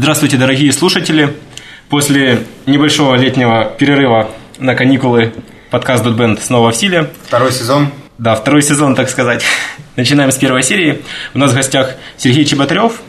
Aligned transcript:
Здравствуйте, 0.00 0.36
дорогие 0.36 0.72
слушатели. 0.72 1.34
После 1.88 2.44
небольшого 2.66 3.16
летнего 3.16 3.64
перерыва 3.64 4.30
на 4.60 4.76
каникулы 4.76 5.34
подкаст 5.72 6.06
Dotband 6.06 6.40
снова 6.40 6.70
в 6.70 6.76
силе. 6.76 7.10
Второй 7.26 7.50
сезон. 7.50 7.88
Да, 8.16 8.36
второй 8.36 8.62
сезон, 8.62 8.94
так 8.94 9.08
сказать. 9.08 9.42
Начинаем 9.96 10.30
с 10.30 10.36
первой 10.36 10.62
серии. 10.62 11.02
У 11.34 11.38
нас 11.38 11.50
в 11.50 11.56
гостях 11.56 11.96
Сергей 12.16 12.44
Чеботарев. 12.44 13.02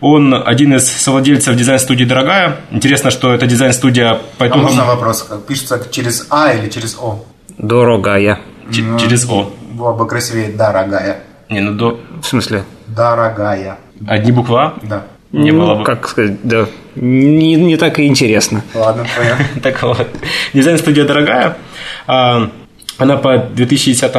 Он 0.00 0.34
один 0.34 0.74
из 0.74 0.90
совладельцев 0.90 1.54
дизайн-студии 1.54 2.04
«Дорогая». 2.04 2.56
Интересно, 2.72 3.12
что 3.12 3.32
это 3.32 3.46
дизайн-студия 3.46 4.18
по 4.36 4.48
итогам... 4.48 4.62
А 4.66 4.68
можно 4.70 4.84
вопрос? 4.86 5.22
Как 5.22 5.46
пишется 5.46 5.86
через 5.88 6.26
А 6.30 6.52
или 6.52 6.68
через 6.68 6.98
О? 6.98 7.24
Дорогая. 7.58 8.40
Ч- 8.72 8.82
ну, 8.82 8.98
через 8.98 9.24
О. 9.30 9.52
Было 9.70 9.92
бы 9.92 10.04
красивее 10.08 10.48
«Дорогая». 10.48 11.20
Не, 11.48 11.60
ну 11.60 11.74
до... 11.74 12.00
В 12.20 12.26
смысле? 12.26 12.64
Дорогая. 12.88 13.78
Одни 14.08 14.32
буквы 14.32 14.60
А? 14.60 14.74
Да. 14.82 15.04
Не 15.34 15.50
ну, 15.50 15.60
было 15.60 15.74
бы. 15.74 15.84
Как 15.84 16.08
сказать, 16.08 16.42
да. 16.44 16.66
Не, 16.94 17.54
не 17.56 17.76
так 17.76 17.98
и 17.98 18.06
интересно. 18.06 18.62
Ладно, 18.72 19.04
понятно. 19.16 19.46
Так 19.62 19.82
вот. 19.82 20.08
Дизайн-студия 20.52 21.04
«Дорогая». 21.04 21.56
А, 22.06 22.50
она 22.98 23.16
по 23.16 23.38
2010 23.38 24.14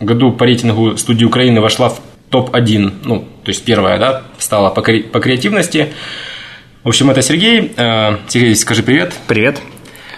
году 0.00 0.32
по 0.32 0.44
рейтингу 0.44 0.98
студии 0.98 1.24
Украины 1.24 1.62
вошла 1.62 1.88
в 1.88 2.00
топ-1, 2.30 2.92
ну, 3.04 3.20
то 3.42 3.48
есть 3.48 3.64
первая, 3.64 3.98
да, 3.98 4.22
стала 4.38 4.68
по, 4.68 4.80
кре- 4.80 5.02
по 5.02 5.20
креативности. 5.20 5.94
В 6.84 6.88
общем, 6.88 7.10
это 7.10 7.22
Сергей. 7.22 7.72
А, 7.78 8.18
Сергей, 8.28 8.54
скажи 8.54 8.82
привет. 8.82 9.14
Привет. 9.26 9.60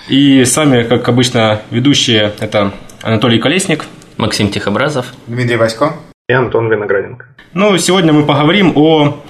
И 0.09 0.45
с 0.45 0.57
вами, 0.57 0.83
как 0.83 1.09
обычно, 1.09 1.63
ведущие– 1.71 2.33
это 2.41 2.73
Анатолий 3.03 3.39
Колесник, 3.39 3.85
Максим 4.17 4.49
Тихобразов, 4.51 5.15
Дмитрий 5.29 5.57
Васько 5.57 5.95
и 6.29 6.33
Антон 6.33 6.69
Винограденко. 6.69 7.27
Ну, 7.55 7.79
сегодня 7.79 8.13
мы 8.13 8.27
поговорим 8.27 8.73
о 8.75 9.23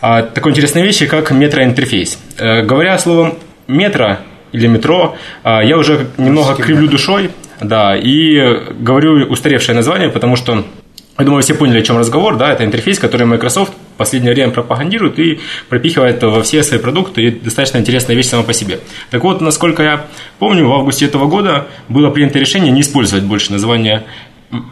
такой 0.00 0.52
интересной 0.52 0.82
вещи, 0.82 1.06
как 1.06 1.30
метроинтерфейс. 1.30 2.18
Э, 2.38 2.62
говоря 2.62 2.98
словом 2.98 3.34
метро 3.66 4.18
или 4.52 4.66
метро, 4.66 5.16
а, 5.42 5.62
я 5.62 5.76
уже 5.76 6.06
немного 6.18 6.54
кривлю 6.54 6.88
душой, 6.88 7.30
да, 7.60 7.96
и 7.96 8.72
говорю 8.78 9.26
устаревшее 9.26 9.74
название, 9.74 10.08
потому 10.08 10.36
что 10.36 10.64
я 11.18 11.24
думаю, 11.24 11.42
все 11.42 11.54
поняли, 11.54 11.78
о 11.78 11.82
чем 11.82 11.96
разговор, 11.96 12.36
да, 12.36 12.52
это 12.52 12.64
интерфейс, 12.64 12.98
который 12.98 13.26
Microsoft 13.26 13.72
в 13.72 13.96
последнее 13.96 14.34
время 14.34 14.52
пропагандирует 14.52 15.18
и 15.18 15.40
пропихивает 15.70 16.22
во 16.22 16.42
все 16.42 16.62
свои 16.62 16.78
продукты, 16.78 17.22
и 17.22 17.30
достаточно 17.30 17.78
интересная 17.78 18.14
вещь 18.14 18.26
сама 18.26 18.42
по 18.42 18.52
себе. 18.52 18.80
Так 19.10 19.24
вот, 19.24 19.40
насколько 19.40 19.82
я 19.82 20.06
помню, 20.38 20.68
в 20.68 20.72
августе 20.72 21.06
этого 21.06 21.26
года 21.26 21.68
было 21.88 22.10
принято 22.10 22.38
решение 22.38 22.70
не 22.70 22.82
использовать 22.82 23.24
больше 23.24 23.50
название 23.50 24.04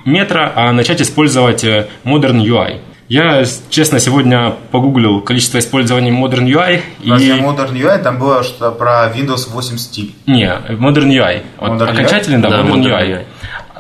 метро, 0.05 0.53
а 0.55 0.73
начать 0.73 1.01
использовать 1.01 1.65
э, 1.65 1.89
Modern 2.05 2.43
UI. 2.45 2.81
Я, 3.09 3.45
честно, 3.69 4.01
сегодня 4.01 4.55
погуглил 4.71 5.21
количество 5.21 5.59
использований 5.59 6.11
Modern 6.11 6.47
UI. 6.47 6.81
Разве 7.07 7.37
и... 7.37 7.41
Modern 7.41 7.73
UI 7.73 8.03
там 8.03 8.19
было 8.19 8.43
что 8.43 8.71
про 8.73 9.13
Windows 9.15 9.51
8 9.51 9.77
стиль? 9.77 10.15
Не, 10.27 10.47
Modern 10.71 11.09
UI. 11.09 11.43
Вот 11.59 11.71
Modern 11.73 11.91
окончательно, 11.91 12.37
UI? 12.37 12.43
да, 12.43 12.51
да, 12.51 12.61
Modern, 12.63 12.83
Modern 12.83 12.85
UI. 12.85 13.11
UI. 13.11 13.25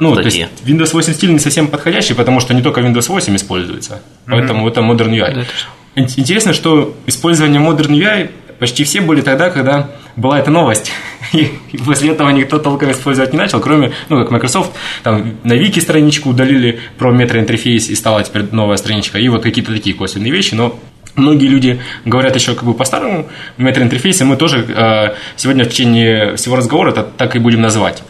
Ну, 0.01 0.13
Статьи. 0.15 0.45
то 0.45 0.51
есть 0.51 0.65
Windows 0.67 0.93
8 0.93 1.13
стиль 1.15 1.33
не 1.33 1.39
совсем 1.39 1.69
подходящий, 1.69 2.15
потому 2.15 2.41
что 2.41 2.53
не 2.53 2.63
только 2.63 2.81
Windows 2.81 3.09
8 3.09 3.37
используется. 3.37 3.95
Mm-hmm. 3.95 4.31
Поэтому 4.31 4.69
это 4.69 4.81
Modern 4.81 5.11
UI. 5.11 5.47
Интересно, 5.95 6.53
что 6.53 6.95
использование 7.07 7.61
Modern 7.61 7.93
UI 7.93 8.31
почти 8.59 8.85
все 8.85 9.01
были 9.01 9.21
тогда, 9.21 9.51
когда 9.51 9.91
была 10.17 10.39
эта 10.39 10.51
новость. 10.51 10.93
И 11.33 11.79
после 11.85 12.11
этого 12.11 12.31
никто 12.31 12.59
толком 12.59 12.91
использовать 12.91 13.33
не 13.33 13.39
начал, 13.39 13.61
кроме, 13.61 13.93
ну, 14.09 14.23
как 14.23 14.31
Microsoft, 14.31 14.73
там 15.03 15.35
на 15.43 15.55
Вики 15.55 15.81
страничку 15.81 16.31
удалили 16.31 16.81
про 16.99 17.11
метроинтерфейс 17.13 17.89
и 17.89 17.95
стала 17.95 18.23
теперь 18.23 18.45
новая 18.53 18.77
страничка, 18.77 19.19
и 19.19 19.29
вот 19.29 19.43
какие-то 19.43 19.73
такие 19.73 19.95
косвенные 19.95 20.33
вещи, 20.33 20.55
но 20.55 20.79
Многие 21.17 21.47
люди 21.47 21.81
говорят 22.05 22.35
еще 22.35 22.55
как 22.55 22.65
бы 22.65 22.75
по-старому 22.75 23.29
метроинтерфейсе, 23.57 24.25
мы 24.25 24.37
тоже 24.37 24.67
э, 24.67 25.15
сегодня 25.37 25.65
в 25.65 25.69
течение 25.69 26.35
всего 26.35 26.57
разговора 26.57 26.91
это 26.91 27.05
так 27.05 27.37
и 27.37 27.39
будем 27.39 27.61
называть. 27.61 28.03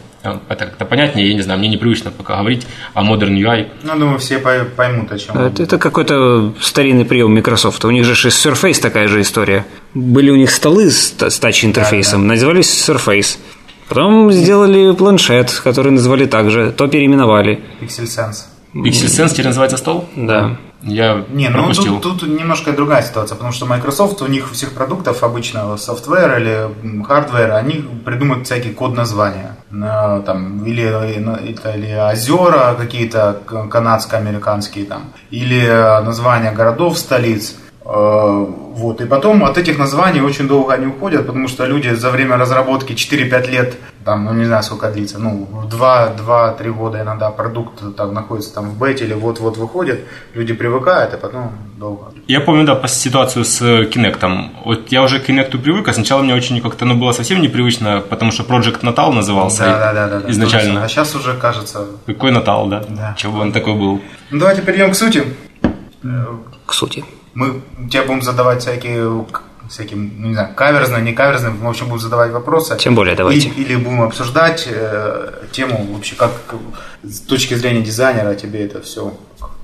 Это 0.49 0.65
как-то 0.65 0.85
понятнее, 0.85 1.29
я 1.29 1.33
не 1.35 1.41
знаю, 1.41 1.59
мне 1.59 1.69
непривычно 1.69 2.11
пока 2.11 2.37
говорить 2.37 2.65
о 2.93 3.03
Modern 3.03 3.35
UI. 3.37 3.67
Ну, 3.83 3.99
думаю, 3.99 4.19
все 4.19 4.39
поймут, 4.39 5.11
о 5.11 5.17
чем. 5.19 5.37
Это, 5.37 5.63
это 5.63 5.77
какой-то 5.77 6.53
старинный 6.61 7.05
прием 7.05 7.33
Microsoft. 7.33 7.85
У 7.85 7.91
них 7.91 8.05
же 8.05 8.13
Surface 8.29 8.81
такая 8.81 9.07
же 9.07 9.21
история. 9.21 9.65
Были 9.93 10.31
у 10.31 10.35
них 10.35 10.51
столы 10.51 10.89
с, 10.89 11.13
с 11.19 11.39
touch-интерфейсом, 11.39 12.21
да, 12.21 12.27
да. 12.27 12.33
назывались 12.33 12.89
Surface. 12.89 13.37
Потом 13.87 14.31
сделали 14.31 14.93
планшет, 14.95 15.51
который 15.63 15.91
назвали 15.91 16.25
также, 16.25 16.71
то 16.71 16.87
переименовали. 16.87 17.61
PixelSense. 17.81 18.45
PixelSense 18.73 19.29
теперь 19.29 19.47
называется 19.47 19.77
стол? 19.77 20.09
Да. 20.15 20.57
Я 20.85 21.25
Не, 21.29 21.49
ну 21.49 21.73
тут, 21.73 22.01
тут 22.01 22.23
немножко 22.23 22.71
другая 22.71 23.01
ситуация, 23.01 23.35
потому 23.35 23.51
что 23.51 23.65
Microsoft, 23.65 24.21
у 24.21 24.27
них 24.27 24.51
всех 24.51 24.73
продуктов 24.73 25.23
обычно 25.23 25.77
software 25.77 26.37
или 26.37 27.03
hardware, 27.03 27.53
они 27.53 27.83
придумывают 28.05 28.45
всякие 28.45 28.73
код 28.73 28.95
названия. 28.95 29.57
Там, 29.71 30.63
или, 30.63 30.83
или 30.83 32.11
озера 32.11 32.75
какие-то 32.77 33.41
канадско-американские 33.69 34.85
там, 34.85 35.11
или 35.31 35.65
названия 36.03 36.51
городов, 36.51 36.97
столиц. 36.97 37.55
Э, 37.85 38.45
вот. 38.75 38.99
И 39.01 39.05
потом 39.05 39.43
от 39.43 39.57
этих 39.57 39.77
названий 39.77 40.21
очень 40.21 40.47
долго 40.47 40.73
они 40.73 40.87
уходят, 40.87 41.27
потому 41.27 41.47
что 41.47 41.65
люди 41.65 41.89
за 41.89 42.09
время 42.09 42.35
разработки 42.37 42.93
4-5 42.93 43.51
лет, 43.51 43.75
там, 44.03 44.25
ну 44.25 44.33
не 44.33 44.45
знаю 44.45 44.63
сколько 44.63 44.89
длится, 44.89 45.19
ну 45.19 45.47
2-3 45.71 46.71
года 46.71 47.01
иногда 47.01 47.29
продукт 47.29 47.95
там 47.95 48.13
находится 48.13 48.53
там 48.53 48.69
в 48.69 48.79
бете 48.79 49.05
или 49.05 49.13
вот-вот 49.13 49.57
выходит, 49.57 49.99
люди 50.33 50.53
привыкают, 50.53 51.13
и 51.13 51.17
потом 51.17 51.51
долго. 51.77 52.11
Я 52.27 52.41
помню, 52.41 52.65
да, 52.65 52.75
по 52.75 52.87
ситуацию 52.87 53.45
с 53.45 53.61
Kinect. 53.61 54.49
Вот 54.65 54.91
я 54.91 55.03
уже 55.03 55.19
к 55.19 55.29
Kinect 55.29 55.57
привык, 55.59 55.87
а 55.87 55.93
сначала 55.93 56.23
мне 56.23 56.33
очень 56.33 56.59
как-то 56.61 56.85
ну, 56.85 56.95
было 56.95 57.11
совсем 57.11 57.39
непривычно, 57.39 58.01
потому 58.01 58.31
что 58.31 58.43
Project 58.43 58.81
Natal 58.81 59.11
назывался 59.11 59.63
да, 59.63 59.93
да, 59.93 60.07
да, 60.07 60.19
да, 60.19 60.31
изначально. 60.31 60.83
А 60.83 60.87
сейчас 60.87 61.15
уже 61.15 61.33
кажется... 61.35 61.85
Какой 62.07 62.31
Natal, 62.31 62.67
да? 62.67 62.83
да. 62.89 63.13
Чего 63.15 63.33
бы 63.33 63.39
он 63.41 63.51
такой 63.51 63.75
был? 63.75 64.01
Ну 64.31 64.39
давайте 64.39 64.63
перейдем 64.63 64.91
к 64.91 64.95
сути. 64.95 65.23
К 66.65 66.73
сути 66.73 67.05
мы 67.35 67.61
тебе 67.91 68.03
будем 68.03 68.21
задавать 68.21 68.61
всякие 68.61 69.25
всякие, 69.69 69.97
ну, 69.97 70.27
не 70.27 70.33
знаю, 70.33 70.53
каверзные, 70.55 71.01
не 71.01 71.13
каверзные, 71.13 71.51
в 71.51 71.67
общем, 71.67 71.87
будем 71.87 71.99
задавать 71.99 72.31
вопросы. 72.31 72.77
Тем 72.77 72.95
более, 72.95 73.15
давайте. 73.15 73.49
И, 73.49 73.61
или 73.61 73.75
будем 73.75 74.03
обсуждать 74.03 74.67
э, 74.69 75.31
тему 75.51 75.87
вообще, 75.91 76.15
как 76.15 76.31
с 77.03 77.19
точки 77.21 77.55
зрения 77.55 77.81
дизайнера 77.81 78.35
тебе 78.35 78.65
это 78.65 78.81
все 78.81 79.13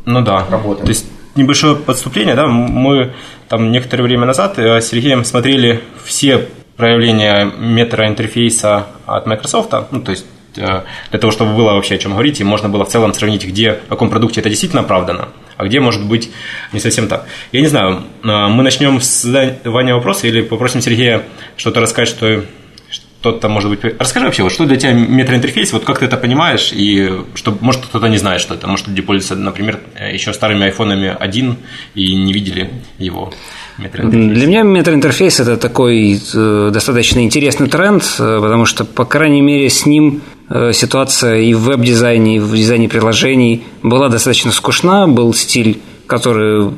ну, 0.05 0.21
да. 0.21 0.45
работает. 0.49 0.85
То 0.85 0.89
есть 0.89 1.05
небольшое 1.35 1.75
подступление, 1.75 2.35
да, 2.35 2.47
мы 2.47 3.13
там 3.47 3.71
некоторое 3.71 4.03
время 4.03 4.25
назад 4.25 4.57
э, 4.57 4.81
с 4.81 4.87
Сергеем 4.87 5.23
смотрели 5.23 5.83
все 6.03 6.49
проявления 6.77 7.45
метроинтерфейса 7.45 8.87
от 9.05 9.27
Microsoft, 9.27 9.71
ну, 9.91 10.01
то 10.01 10.11
есть 10.11 10.25
Э, 10.57 10.81
для 11.09 11.19
того, 11.19 11.31
чтобы 11.31 11.53
было 11.55 11.73
вообще 11.73 11.95
о 11.95 11.97
чем 11.97 12.11
говорить, 12.11 12.39
и 12.41 12.43
можно 12.43 12.69
было 12.69 12.85
в 12.85 12.89
целом 12.89 13.13
сравнить, 13.13 13.45
где, 13.45 13.73
в 13.73 13.87
каком 13.87 14.09
продукте 14.09 14.41
это 14.41 14.49
действительно 14.49 14.81
оправдано, 14.81 15.29
а 15.61 15.65
где 15.65 15.79
может 15.79 16.03
быть 16.03 16.31
не 16.73 16.79
совсем 16.79 17.07
так. 17.07 17.27
Я 17.51 17.61
не 17.61 17.67
знаю, 17.67 18.03
э, 18.23 18.47
мы 18.47 18.63
начнем 18.63 18.99
с 18.99 19.21
задавания 19.21 19.93
вопроса 19.93 20.25
или 20.27 20.41
попросим 20.41 20.81
Сергея 20.81 21.21
что-то 21.55 21.81
рассказать, 21.81 22.09
что 22.09 22.43
что-то 22.89 23.47
может 23.47 23.69
быть... 23.69 23.79
Расскажи 23.99 24.25
вообще, 24.25 24.41
вот 24.41 24.51
что 24.51 24.65
для 24.65 24.77
тебя 24.77 24.93
метроинтерфейс, 24.93 25.71
вот 25.73 25.83
как 25.83 25.99
ты 25.99 26.05
это 26.05 26.17
понимаешь, 26.17 26.71
и 26.73 27.11
что, 27.35 27.55
может, 27.61 27.85
кто-то 27.85 28.07
не 28.07 28.17
знает, 28.17 28.41
что 28.41 28.55
это, 28.55 28.65
может, 28.65 28.87
люди 28.87 29.03
пользуются, 29.03 29.35
например, 29.35 29.79
еще 30.11 30.33
старыми 30.33 30.63
айфонами 30.63 31.15
1 31.19 31.57
и 31.93 32.15
не 32.15 32.33
видели 32.33 32.71
его. 32.97 33.31
Для 33.81 34.47
меня 34.47 34.63
метаинтерфейс– 34.63 35.39
это 35.41 35.57
такой 35.57 36.19
э, 36.33 36.69
достаточно 36.71 37.23
интересный 37.23 37.67
тренд, 37.67 38.03
э, 38.19 38.39
потому 38.41 38.65
что, 38.65 38.85
по 38.85 39.05
крайней 39.05 39.41
мере, 39.41 39.69
с 39.69 39.85
ним 39.85 40.21
э, 40.49 40.71
ситуация 40.73 41.37
и 41.37 41.53
в 41.53 41.61
веб-дизайне, 41.61 42.37
и 42.37 42.39
в 42.39 42.55
дизайне 42.55 42.87
приложений 42.89 43.63
была 43.83 44.09
достаточно 44.09 44.51
скучна, 44.51 45.07
был 45.07 45.33
стиль 45.33 45.81
который 46.11 46.69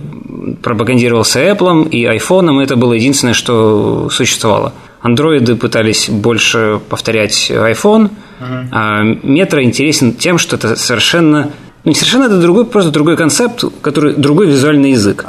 пропагандировался 0.62 1.40
Apple 1.40 1.90
и 1.90 2.06
iPhone, 2.06 2.62
и 2.62 2.64
это 2.64 2.76
было 2.76 2.94
единственное, 2.94 3.34
что 3.34 4.08
существовало. 4.12 4.74
Андроиды 5.02 5.56
пытались 5.56 6.08
больше 6.08 6.80
повторять 6.88 7.50
iPhone, 7.50 8.12
uh-huh. 8.40 8.68
а 8.72 9.02
метро 9.24 9.64
интересен 9.64 10.14
тем, 10.14 10.38
что 10.38 10.56
это 10.56 10.76
совершенно, 10.76 11.50
ну 11.84 11.90
не 11.90 11.96
совершенно 11.96 12.26
это 12.26 12.40
другой, 12.40 12.66
просто 12.66 12.92
другой 12.92 13.18
концепт, 13.18 13.64
который 13.82 14.14
другой 14.14 14.46
визуальный 14.46 14.92
язык. 14.92 15.26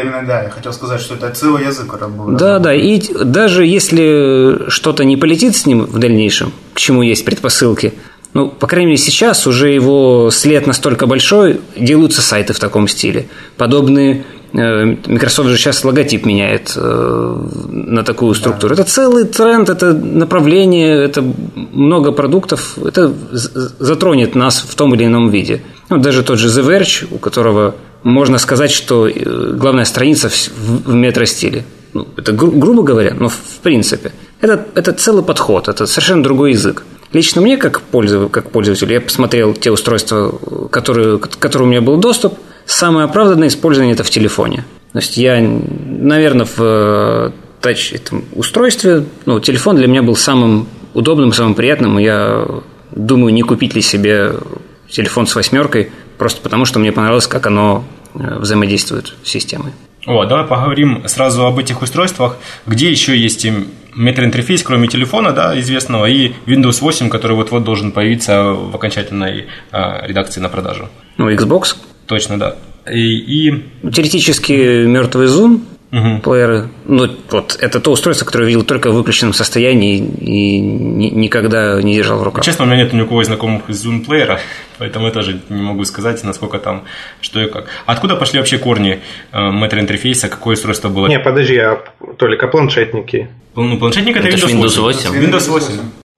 Именно, 0.00 0.24
да, 0.26 0.42
я 0.42 0.50
хотел 0.50 0.72
сказать, 0.72 1.00
что 1.00 1.14
это 1.14 1.30
целый 1.30 1.64
язык 1.64 1.86
был. 2.08 2.36
Да, 2.36 2.58
да, 2.58 2.74
и 2.74 3.00
даже 3.24 3.64
если 3.64 4.68
что-то 4.68 5.04
не 5.04 5.16
полетит 5.16 5.56
с 5.56 5.66
ним 5.66 5.84
в 5.84 5.98
дальнейшем, 5.98 6.52
к 6.74 6.78
чему 6.78 7.02
есть 7.02 7.24
предпосылки, 7.24 7.94
ну, 8.36 8.48
по 8.48 8.66
крайней 8.66 8.88
мере, 8.88 8.98
сейчас 8.98 9.46
уже 9.46 9.70
его 9.70 10.28
след 10.30 10.66
настолько 10.66 11.06
большой, 11.06 11.60
делаются 11.74 12.20
сайты 12.20 12.52
в 12.52 12.58
таком 12.58 12.86
стиле. 12.86 13.28
Подобные 13.56 14.26
э, 14.52 14.84
Microsoft 15.06 15.48
же 15.48 15.56
сейчас 15.56 15.82
логотип 15.84 16.26
меняет 16.26 16.74
э, 16.76 17.36
на 17.68 18.04
такую 18.04 18.34
структуру. 18.34 18.76
Да. 18.76 18.82
Это 18.82 18.90
целый 18.90 19.24
тренд, 19.24 19.70
это 19.70 19.94
направление, 19.94 21.02
это 21.02 21.24
много 21.72 22.12
продуктов, 22.12 22.76
это 22.76 23.10
затронет 23.32 24.34
нас 24.34 24.58
в 24.68 24.74
том 24.74 24.94
или 24.94 25.06
ином 25.06 25.30
виде. 25.30 25.62
Ну, 25.88 25.96
даже 25.96 26.22
тот 26.22 26.38
же 26.38 26.48
The 26.48 26.62
Verge, 26.62 27.06
у 27.10 27.16
которого 27.16 27.74
можно 28.06 28.38
сказать, 28.38 28.70
что 28.70 29.08
э, 29.08 29.12
главная 29.54 29.84
страница 29.84 30.28
в 30.28 30.94
метро-стиле. 30.94 31.64
ну, 31.92 32.06
это 32.16 32.32
гру- 32.32 32.52
грубо 32.52 32.84
говоря, 32.84 33.14
но 33.18 33.28
в 33.28 33.58
принципе, 33.62 34.12
это, 34.40 34.64
это 34.76 34.92
целый 34.92 35.24
подход, 35.24 35.66
это 35.66 35.86
совершенно 35.86 36.22
другой 36.22 36.52
язык. 36.52 36.84
Лично 37.12 37.40
мне, 37.40 37.56
как, 37.56 37.80
пользователь, 37.80 38.30
как 38.30 38.50
пользователь, 38.50 38.92
я 38.92 39.00
посмотрел 39.00 39.54
те 39.54 39.72
устройства, 39.72 40.30
которые, 40.70 41.18
к 41.18 41.36
которым 41.38 41.66
у 41.66 41.70
меня 41.72 41.80
был 41.80 41.96
доступ, 41.96 42.38
самое 42.64 43.06
оправданное 43.06 43.48
использование 43.48 43.94
это 43.94 44.04
в 44.04 44.10
телефоне. 44.10 44.64
То 44.92 44.98
есть 45.00 45.16
я, 45.16 45.40
наверное, 45.40 46.46
в 46.56 47.32
тач 47.60 47.92
этом 47.92 48.24
устройстве, 48.36 49.04
ну, 49.24 49.40
телефон 49.40 49.76
для 49.76 49.88
меня 49.88 50.04
был 50.04 50.14
самым 50.14 50.68
удобным, 50.94 51.32
самым 51.32 51.54
приятным, 51.54 51.98
и 51.98 52.04
я 52.04 52.46
думаю, 52.92 53.34
не 53.34 53.42
купить 53.42 53.74
ли 53.74 53.82
себе 53.82 54.34
телефон 54.88 55.26
с 55.26 55.34
восьмеркой, 55.34 55.90
просто 56.18 56.40
потому 56.40 56.66
что 56.66 56.78
мне 56.78 56.92
понравилось, 56.92 57.26
как 57.26 57.46
оно 57.46 57.84
э, 58.18 58.38
взаимодействует 58.38 59.14
с 59.22 59.28
системой. 59.28 59.72
О, 60.06 60.24
давай 60.24 60.44
поговорим 60.44 61.02
сразу 61.06 61.46
об 61.46 61.58
этих 61.58 61.82
устройствах. 61.82 62.36
Где 62.64 62.90
еще 62.90 63.16
есть 63.16 63.46
метроинтерфейс, 63.96 64.62
кроме 64.62 64.86
телефона, 64.86 65.32
да, 65.32 65.58
известного, 65.58 66.06
и 66.06 66.32
Windows 66.46 66.80
8, 66.80 67.08
который 67.08 67.36
вот-вот 67.36 67.64
должен 67.64 67.90
появиться 67.90 68.52
в 68.52 68.74
окончательной 68.74 69.46
а, 69.72 70.06
редакции 70.06 70.40
на 70.40 70.48
продажу. 70.48 70.88
Ну, 71.16 71.28
Xbox. 71.30 71.76
Точно, 72.06 72.38
да. 72.38 72.56
И, 72.88 73.48
и... 73.48 73.64
Теоретически 73.90 74.84
мертвый 74.86 75.26
Zoom, 75.26 75.62
угу. 75.96 76.20
плееры. 76.20 76.68
Ну, 76.84 77.08
вот 77.30 77.56
это 77.60 77.80
то 77.80 77.92
устройство, 77.92 78.26
которое 78.26 78.44
я 78.44 78.48
видел 78.48 78.64
только 78.64 78.90
в 78.90 78.94
выключенном 78.94 79.32
состоянии 79.32 79.98
и 79.98 80.60
никогда 80.60 81.80
не 81.82 81.94
держал 81.94 82.18
в 82.18 82.22
руках. 82.22 82.44
Честно, 82.44 82.64
у 82.64 82.68
меня 82.68 82.82
нет 82.84 82.92
никакого 82.92 83.24
знакомых 83.24 83.68
из 83.70 83.84
Zoom 83.84 84.04
плеера, 84.04 84.40
поэтому 84.78 85.06
я 85.06 85.12
тоже 85.12 85.40
не 85.48 85.62
могу 85.62 85.84
сказать, 85.84 86.22
насколько 86.24 86.58
там, 86.58 86.84
что 87.20 87.40
и 87.40 87.48
как. 87.48 87.66
Откуда 87.86 88.16
пошли 88.16 88.38
вообще 88.38 88.58
корни 88.58 89.00
э, 89.32 89.38
интерфейса? 89.38 90.28
Какое 90.28 90.54
устройство 90.54 90.88
было? 90.88 91.06
Не, 91.08 91.18
подожди, 91.18 91.58
а 91.58 91.82
только 92.18 92.48
планшетники. 92.48 93.28
Ну, 93.54 93.78
планшетник 93.78 94.16
это, 94.16 94.28
это 94.28 94.46
Windows 94.46 94.80
8. 94.80 95.10
Windows 95.14 95.48
8. 95.48 95.66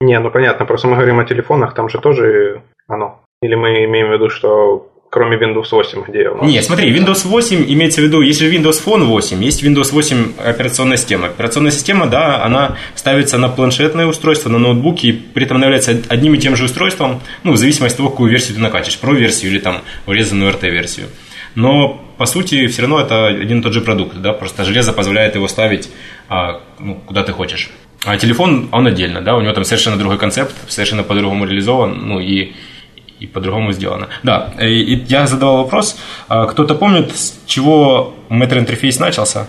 Не, 0.00 0.20
ну 0.20 0.30
понятно, 0.30 0.64
просто 0.64 0.86
мы 0.86 0.94
говорим 0.94 1.18
о 1.18 1.24
телефонах, 1.24 1.74
там 1.74 1.88
же 1.88 1.98
тоже 1.98 2.62
оно. 2.86 3.20
Или 3.42 3.54
мы 3.54 3.84
имеем 3.84 4.08
в 4.08 4.12
виду, 4.12 4.30
что 4.30 4.88
кроме 5.10 5.36
Windows 5.36 5.68
8, 5.70 6.04
где 6.08 6.28
у 6.28 6.36
нас... 6.36 6.46
Нет, 6.46 6.64
смотри, 6.64 6.92
Windows 6.92 7.26
8 7.26 7.64
имеется 7.68 8.00
в 8.00 8.04
виду, 8.04 8.20
если 8.20 8.50
Windows 8.50 8.82
Phone 8.84 9.04
8, 9.04 9.42
есть 9.42 9.62
Windows 9.62 9.92
8 9.92 10.32
операционная 10.44 10.96
система. 10.96 11.28
Операционная 11.28 11.70
система, 11.70 12.06
да, 12.06 12.44
она 12.44 12.76
ставится 12.94 13.38
на 13.38 13.48
планшетное 13.48 14.06
устройство, 14.06 14.50
на 14.50 14.58
ноутбуке, 14.58 15.08
и 15.08 15.12
при 15.12 15.44
этом 15.44 15.60
является 15.62 16.02
одним 16.08 16.34
и 16.34 16.38
тем 16.38 16.56
же 16.56 16.64
устройством, 16.64 17.20
ну, 17.42 17.52
в 17.52 17.56
зависимости 17.56 17.94
от 17.94 17.98
того, 17.98 18.10
какую 18.10 18.30
версию 18.30 18.56
ты 18.56 18.60
накачешь, 18.60 18.98
Pro-версию 19.00 19.50
или 19.50 19.58
там 19.58 19.82
урезанную 20.06 20.52
RT-версию. 20.52 21.06
Но, 21.54 22.04
по 22.18 22.26
сути, 22.26 22.66
все 22.66 22.82
равно 22.82 23.00
это 23.00 23.26
один 23.26 23.60
и 23.60 23.62
тот 23.62 23.72
же 23.72 23.80
продукт, 23.80 24.16
да, 24.16 24.32
просто 24.32 24.64
железо 24.64 24.92
позволяет 24.92 25.34
его 25.34 25.48
ставить 25.48 25.88
а, 26.28 26.60
ну, 26.78 26.96
куда 27.06 27.22
ты 27.24 27.32
хочешь. 27.32 27.70
А 28.04 28.16
телефон, 28.16 28.68
он 28.70 28.86
отдельно, 28.86 29.22
да, 29.22 29.36
у 29.36 29.40
него 29.40 29.52
там 29.52 29.64
совершенно 29.64 29.96
другой 29.96 30.18
концепт, 30.18 30.54
совершенно 30.68 31.02
по-другому 31.02 31.46
реализован, 31.46 32.06
ну 32.06 32.20
и 32.20 32.52
и 33.20 33.26
по-другому 33.26 33.72
сделано. 33.72 34.08
Да, 34.22 34.54
и, 34.60 34.94
и 34.94 35.04
я 35.08 35.26
задавал 35.26 35.58
вопрос, 35.58 35.96
а 36.28 36.46
кто-то 36.46 36.74
помнит, 36.74 37.14
с 37.16 37.34
чего 37.46 38.14
метроинтерфейс 38.28 38.98
начался? 38.98 39.46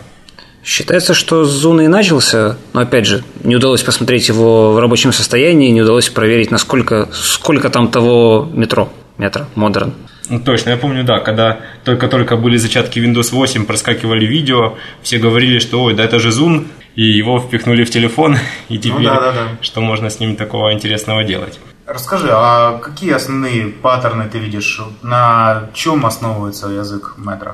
Считается, 0.63 1.13
что 1.13 1.45
с 1.45 1.50
Зуна 1.50 1.86
и 1.86 1.88
начался, 1.88 2.57
но 2.74 2.81
опять 2.81 3.06
же, 3.06 3.24
не 3.44 3.56
удалось 3.56 3.81
посмотреть 3.81 4.27
его 4.27 4.74
в 4.74 4.80
рабочем 4.80 5.13
состоянии, 5.13 5.69
не 5.69 5.81
удалось 5.81 6.10
проверить, 6.10 6.51
насколько, 6.51 7.07
сколько 7.13 7.69
там 7.69 7.88
того 7.88 8.48
метро, 8.54 8.89
метро, 9.18 9.45
модерн. 9.56 9.94
Ну, 10.30 10.39
точно, 10.42 10.71
я 10.71 10.77
помню, 10.77 11.04
да, 11.04 11.19
когда 11.19 11.60
только-только 11.83 12.36
были 12.36 12.57
зачатки 12.57 13.00
Windows 13.00 13.31
8, 13.31 13.66
проскакивали 13.66 14.25
видео, 14.25 14.77
все 15.01 15.18
говорили, 15.18 15.60
что 15.60 15.81
ой, 15.81 15.95
да 15.95 16.04
это 16.04 16.19
же 16.19 16.30
Zoom, 16.30 16.68
и 16.95 17.04
его 17.04 17.39
впихнули 17.39 17.83
в 17.83 17.89
телефон, 17.89 18.36
и 18.69 18.75
ну 18.75 18.80
теперь 18.80 18.98
ну, 18.98 19.04
да, 19.06 19.16
да, 19.19 19.31
да. 19.31 19.48
что 19.62 19.81
можно 19.81 20.10
с 20.10 20.19
ним 20.19 20.36
такого 20.36 20.74
интересного 20.74 21.24
делать? 21.24 21.60
Расскажи, 21.90 22.30
а 22.32 22.78
какие 22.78 23.14
основные 23.14 23.68
паттерны 23.68 24.30
ты 24.32 24.38
видишь? 24.38 24.80
На 25.02 25.70
чем 25.74 26.06
основывается 26.06 26.68
язык 26.68 27.16
метро? 27.18 27.54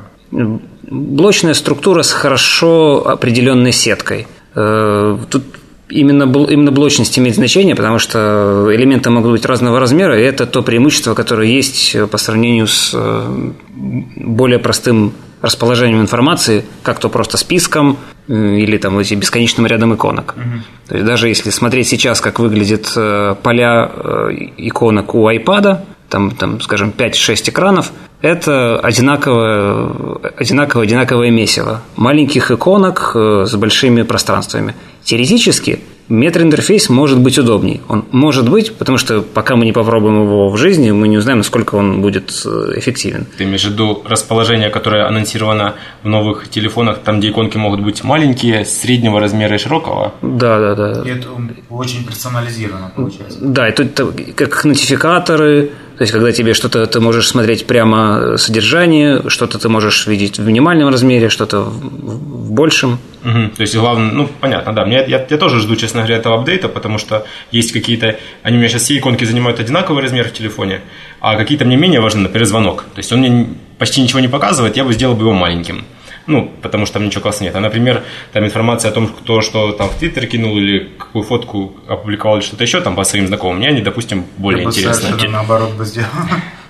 Блочная 0.84 1.54
структура 1.54 2.02
с 2.02 2.12
хорошо 2.12 3.08
определенной 3.08 3.72
сеткой. 3.72 4.28
Э, 4.54 5.18
тут 5.30 5.44
именно, 5.88 6.24
именно 6.24 6.72
блочность 6.74 7.18
имеет 7.18 7.36
значение, 7.36 7.76
потому 7.76 7.98
что 7.98 8.68
элементы 8.72 9.10
могут 9.10 9.32
быть 9.32 9.46
разного 9.46 9.80
размера, 9.80 10.20
и 10.20 10.24
это 10.24 10.46
то 10.46 10.64
преимущество, 10.64 11.14
которое 11.14 11.48
есть 11.48 11.96
по 12.12 12.18
сравнению 12.18 12.68
с 12.68 12.92
э, 12.94 13.52
более 13.74 14.60
простым 14.60 15.14
расположением 15.42 16.02
информации, 16.02 16.66
как 16.84 17.00
то 17.00 17.10
просто 17.10 17.38
списком 17.38 17.98
э, 18.28 18.34
или 18.34 18.78
там 18.78 18.98
эти 19.00 19.14
бесконечным 19.14 19.66
рядом 19.66 19.94
иконок. 19.96 20.36
Угу. 20.38 20.90
То 20.90 20.96
есть 20.96 21.06
даже 21.06 21.28
если 21.28 21.50
смотреть 21.50 21.88
сейчас, 21.88 22.22
как 22.22 22.40
выглядят 22.40 22.92
э, 22.96 23.36
поля 23.42 23.92
э, 23.94 24.30
иконок 24.58 25.16
у 25.16 25.30
iPad, 25.30 25.80
там, 26.10 26.32
там 26.32 26.62
скажем, 26.62 26.94
5-6 26.96 27.50
экранов, 27.50 27.92
это 28.22 28.80
одинаковое, 28.80 29.90
одинаковое, 30.38 30.86
одинаковое 30.86 31.32
месиво. 31.32 31.82
Маленьких 31.96 32.52
иконок 32.52 33.12
с 33.14 33.56
большими 33.56 34.04
пространствами. 34.04 34.76
Теоретически 35.04 35.80
Метроинтерфейс 36.08 36.90
может 36.90 37.20
быть 37.20 37.38
удобней. 37.40 37.82
Он 37.88 38.06
может 38.12 38.50
быть, 38.50 38.74
потому 38.76 38.98
что 38.98 39.22
пока 39.22 39.56
мы 39.56 39.66
не 39.66 39.72
попробуем 39.72 40.24
его 40.24 40.50
в 40.50 40.58
жизни, 40.58 40.92
мы 40.92 41.08
не 41.08 41.18
узнаем, 41.18 41.40
насколько 41.40 41.76
он 41.76 42.02
будет 42.02 42.32
э, 42.46 42.74
эффективен. 42.76 43.26
Ты 43.38 43.46
имеешь 43.46 43.64
в 43.64 43.72
виду 43.72 44.04
расположение, 44.06 44.70
которое 44.70 45.08
анонсировано 45.08 45.76
в 46.04 46.08
новых 46.08 46.48
телефонах, 46.50 47.00
там, 47.00 47.20
где 47.20 47.30
иконки 47.30 47.58
могут 47.58 47.82
быть 47.82 48.04
маленькие, 48.04 48.66
среднего 48.66 49.20
размера 49.20 49.56
и 49.56 49.58
широкого? 49.58 50.14
Да, 50.22 50.60
да, 50.60 50.76
да. 50.76 51.02
И 51.04 51.10
это 51.10 51.30
очень 51.70 52.06
персонализировано 52.06 52.92
получается. 52.96 53.40
Да, 53.42 53.68
и 53.68 53.72
тут 53.72 54.00
как 54.36 54.64
нотификаторы, 54.64 55.72
то 55.98 56.02
есть, 56.02 56.12
когда 56.12 56.32
тебе 56.32 56.54
что-то 56.54 56.86
ты 56.86 57.00
можешь 57.00 57.28
смотреть 57.28 57.66
прямо 57.66 58.38
содержание, 58.38 59.24
что-то 59.28 59.58
ты 59.58 59.70
можешь 59.70 60.08
видеть 60.08 60.38
в 60.38 60.46
минимальном 60.46 60.90
размере, 60.90 61.30
что-то 61.30 61.62
в, 61.62 61.70
в 61.70 62.52
большем. 62.52 63.00
Угу. 63.26 63.56
То 63.56 63.62
есть, 63.62 63.76
главное, 63.76 64.12
ну, 64.12 64.30
понятно, 64.40 64.74
да. 64.74 64.86
Мне, 64.86 65.04
я, 65.08 65.26
я 65.28 65.38
тоже 65.38 65.60
жду, 65.60 65.76
честно 65.76 66.02
говоря, 66.02 66.18
этого 66.18 66.40
апдейта, 66.40 66.70
потому 66.70 67.00
что 67.00 67.26
есть 67.52 67.74
какие-то... 67.74 68.18
Они 68.44 68.58
у 68.58 68.60
меня 68.60 68.70
сейчас 68.70 68.84
все 68.84 68.98
иконки 68.98 69.26
занимают 69.26 69.60
одинаковый 69.60 70.04
размер 70.04 70.30
в 70.30 70.34
телефоне, 70.34 70.82
а 71.20 71.36
какие-то 71.36 71.66
мне 71.66 71.76
менее 71.76 72.02
важны, 72.02 72.22
например, 72.22 72.46
звонок. 72.46 72.86
То 72.94 73.00
есть, 73.00 73.12
он 73.12 73.20
мне 73.20 73.48
почти 73.80 74.02
ничего 74.02 74.20
не 74.20 74.28
показывает, 74.28 74.78
я 74.78 74.84
бы 74.84 74.94
сделал 74.94 75.16
бы 75.16 75.24
его 75.24 75.34
маленьким 75.34 75.86
ну, 76.28 76.52
потому 76.62 76.86
что 76.86 76.96
там 76.96 77.06
ничего 77.06 77.22
классного 77.22 77.50
нет. 77.50 77.56
А, 77.56 77.60
например, 77.60 78.04
там 78.34 78.46
информация 78.46 78.90
о 78.90 78.94
том, 78.94 79.08
кто 79.08 79.42
что 79.42 79.72
там 79.74 79.90
в 79.90 79.96
Твиттер 79.96 80.26
кинул 80.26 80.58
или 80.58 80.90
какую 80.98 81.24
фотку 81.24 81.76
опубликовал 81.88 82.38
или 82.38 82.44
что-то 82.44 82.64
еще 82.64 82.82
там 82.82 82.96
по 82.96 83.04
своим 83.04 83.28
знакомым, 83.28 83.58
мне 83.58 83.68
они, 83.70 83.82
допустим, 83.82 84.26
более 84.38 84.64
Я 84.64 84.70
интересны. 84.70 85.16
Бы 85.16 85.28
наоборот 85.28 85.74
бы 85.74 85.86
сделал. 85.86 86.10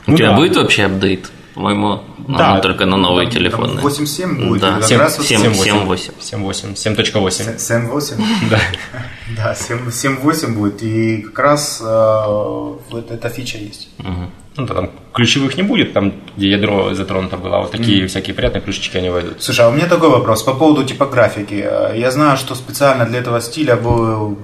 У 0.07 0.15
тебя 0.15 0.31
ну 0.31 0.37
будет 0.37 0.57
вообще 0.57 0.85
апдейт? 0.85 1.31
По-моему, 1.55 2.01
да. 2.27 2.59
только 2.59 2.85
на 2.85 2.97
новые 2.97 3.29
телефоны. 3.29 3.79
8.7 3.79 4.47
будет. 4.47 4.61
Да, 4.61 4.79
7.8. 4.79 6.13
7.8. 6.19 6.75
7.8. 6.75 7.55
7.8? 7.55 8.23
Да. 8.49 8.59
Да, 9.37 9.53
7.8 9.53 10.53
будет. 10.53 10.83
И 10.83 11.21
как 11.21 11.39
раз 11.39 11.81
э, 11.81 11.85
вот 12.91 13.09
эта 13.09 13.29
фича 13.29 13.57
есть. 13.57 13.89
Ну, 14.57 14.65
да, 14.65 14.73
там 14.73 14.89
ключевых 15.13 15.57
не 15.57 15.63
будет, 15.63 15.93
там, 15.93 16.13
где 16.37 16.51
ядро 16.51 16.93
затронуто 16.93 17.37
было, 17.37 17.57
а 17.57 17.61
вот 17.61 17.71
такие 17.71 18.03
mm. 18.03 18.07
всякие 18.07 18.33
приятные 18.33 18.61
ключички 18.61 18.97
они 18.97 19.09
войдут. 19.09 19.41
Слушай, 19.41 19.65
а 19.65 19.69
у 19.69 19.73
меня 19.73 19.87
такой 19.87 20.09
вопрос 20.09 20.43
по 20.43 20.53
поводу 20.53 20.85
типографики. 20.85 21.65
Я 21.97 22.11
знаю, 22.11 22.37
что 22.37 22.55
специально 22.55 23.05
для 23.05 23.19
этого 23.19 23.41
стиля 23.41 23.75
был 23.75 24.37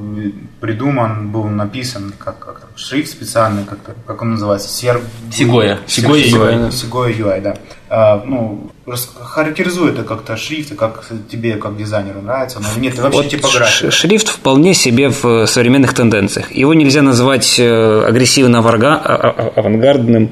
придуман, 0.60 1.32
был 1.32 1.48
написан, 1.48 2.14
как, 2.18 2.46
там, 2.46 2.51
шрифт 2.76 3.12
специальный, 3.12 3.66
как, 3.66 3.80
как 4.06 4.22
он 4.22 4.32
называется? 4.32 4.70
Сер... 4.70 5.02
Сигоя. 5.32 5.80
Сигоя 5.88 6.24
UI. 6.24 6.72
Сигоя 6.72 7.14
UI, 7.14 7.42
да. 7.42 7.56
А, 7.90 8.24
ну, 8.26 8.72
характеризует 9.20 9.96
это 9.96 10.04
как-то 10.04 10.38
шрифт, 10.38 10.76
как 10.76 11.04
тебе, 11.30 11.58
как 11.58 11.78
дизайнеру 11.78 12.22
нравится, 12.22 12.60
но 12.60 12.68
нет, 12.80 12.98
вообще 13.00 13.22
вот 13.22 13.30
типография. 13.30 13.92
Шрифт 13.92 14.30
вполне 14.30 14.74
себе 14.74 15.10
в 15.10 15.46
современных 15.46 15.94
тенденциях. 15.94 16.52
Его 16.52 16.74
нельзя 16.74 17.02
назвать 17.02 17.60
э, 17.60 18.06
агрессивно-авангардным. 18.08 20.30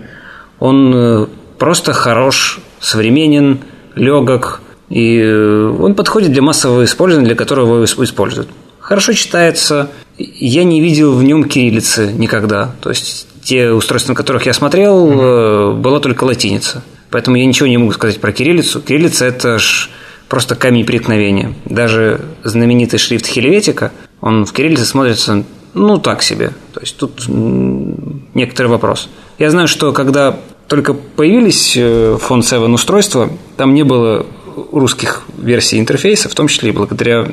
Он 0.60 0.96
э, 0.96 1.28
просто 1.58 1.92
хорош, 1.94 2.60
современен, 2.80 3.60
легок, 3.96 4.62
и 4.90 5.20
э, 5.20 5.76
он 5.80 5.96
подходит 5.96 6.32
для 6.32 6.42
массового 6.42 6.86
использования, 6.86 7.28
для 7.28 7.36
которого 7.36 7.84
его 7.84 8.04
используют. 8.04 8.50
Хорошо 8.80 9.14
читается. 9.14 9.90
Я 10.20 10.66
не 10.66 10.82
видел 10.82 11.14
в 11.14 11.24
нем 11.24 11.46
кириллицы 11.46 12.12
никогда. 12.12 12.76
То 12.82 12.90
есть 12.90 13.28
те 13.42 13.72
устройства, 13.72 14.12
на 14.12 14.16
которых 14.16 14.46
я 14.46 14.54
смотрел, 14.54 15.08
mm-hmm. 15.08 15.74
была 15.76 16.00
только 16.00 16.26
латиница. 16.26 16.84
Поэтому 17.10 17.38
я 17.38 17.46
ничего 17.46 17.68
не 17.68 17.78
могу 17.78 17.92
сказать 17.94 18.20
про 18.20 18.32
кириллицу. 18.32 18.82
Кириллица– 18.82 19.26
это 19.28 19.58
ж 19.58 19.90
просто 20.28 20.56
камень 20.56 20.86
преткновения. 20.86 21.54
Даже 21.66 22.22
знаменитый 22.44 23.00
шрифт 23.00 23.26
Хельветика, 23.26 23.92
он 24.22 24.46
в 24.46 24.54
кириллице 24.54 24.86
смотрится, 24.86 25.44
ну, 25.74 25.98
так 25.98 26.22
себе. 26.22 26.52
То 26.74 26.82
есть 26.82 26.98
тут 26.98 27.24
некоторый 27.28 28.68
вопрос. 28.68 29.10
Я 29.40 29.50
знаю, 29.50 29.68
что 29.68 29.92
когда 29.94 30.38
только 30.68 30.94
появились 30.94 31.76
э, 31.76 32.18
фон 32.22 32.44
7 32.44 32.74
устройства, 32.74 33.30
там 33.58 33.74
не 33.74 33.84
было 33.84 34.26
русских 34.72 35.24
версий 35.38 35.80
интерфейса, 35.80 36.30
в 36.30 36.36
том 36.36 36.48
числе 36.48 36.70
и 36.70 36.74
благодаря 36.74 37.26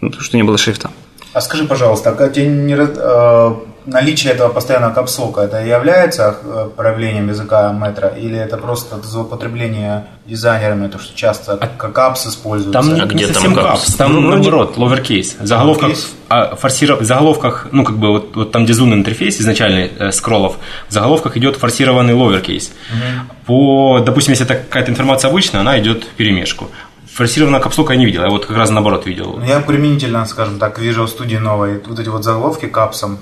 ну, 0.00 0.12
что 0.18 0.36
не 0.36 0.42
было 0.42 0.58
шрифта. 0.58 0.90
А 1.34 1.40
скажи, 1.40 1.64
пожалуйста, 1.64 2.14
а 2.16 2.28
тебе 2.28 2.46
не, 2.46 2.74
э, 2.74 3.54
наличие 3.86 4.32
этого 4.32 4.50
постоянного 4.50 4.94
капслока, 4.94 5.42
это 5.42 5.64
является 5.64 6.36
э, 6.42 6.68
проявлением 6.76 7.28
языка 7.28 7.72
метра, 7.72 8.08
или 8.08 8.38
это 8.38 8.56
просто 8.56 9.02
злоупотребление 9.02 10.06
дизайнерами, 10.26 10.86
то, 10.86 10.98
что 10.98 11.16
часто 11.16 11.56
как 11.56 11.92
капс 11.92 12.28
используется? 12.28 12.80
Там 12.80 12.94
а 12.94 13.12
не, 13.12 13.14
не 13.14 13.26
совсем 13.26 13.54
там 13.54 13.64
капс, 13.64 13.94
там 13.94 14.12
ну, 14.14 14.20
наоборот, 14.20 14.76
lowercase. 14.76 15.42
В 15.42 15.46
заголовках, 15.46 15.90
а, 16.28 16.54
форсиров... 16.54 17.00
в 17.00 17.04
заголовках, 17.04 17.66
ну 17.72 17.84
как 17.84 17.98
бы 17.98 18.10
вот, 18.12 18.36
вот 18.36 18.52
там, 18.52 18.64
где 18.64 18.72
зум 18.72 18.94
интерфейс 18.94 19.40
изначальный 19.40 19.90
э, 19.98 20.12
скроллов, 20.12 20.56
в 20.88 20.92
заголовках 20.92 21.36
идет 21.36 21.56
форсированный 21.56 22.14
lowercase. 22.14 22.70
Угу. 22.90 23.36
По, 23.46 24.00
допустим, 24.00 24.32
если 24.32 24.46
это 24.46 24.54
какая-то 24.54 24.92
информация 24.92 25.30
обычная, 25.30 25.60
она 25.60 25.80
идет 25.80 26.04
в 26.04 26.08
перемешку 26.16 26.70
форсированного 27.14 27.62
капслока 27.62 27.92
я 27.92 27.98
не 27.98 28.06
видел, 28.06 28.22
я 28.22 28.28
вот 28.28 28.46
как 28.46 28.56
раз 28.56 28.70
наоборот 28.70 29.06
видел. 29.06 29.36
Ну, 29.38 29.46
я 29.46 29.60
применительно, 29.60 30.26
скажем 30.26 30.58
так, 30.58 30.80
Visual 30.80 31.06
Studio 31.06 31.38
новой, 31.38 31.80
вот 31.86 31.98
эти 31.98 32.08
вот 32.08 32.24
заголовки 32.24 32.66
капсом, 32.66 33.18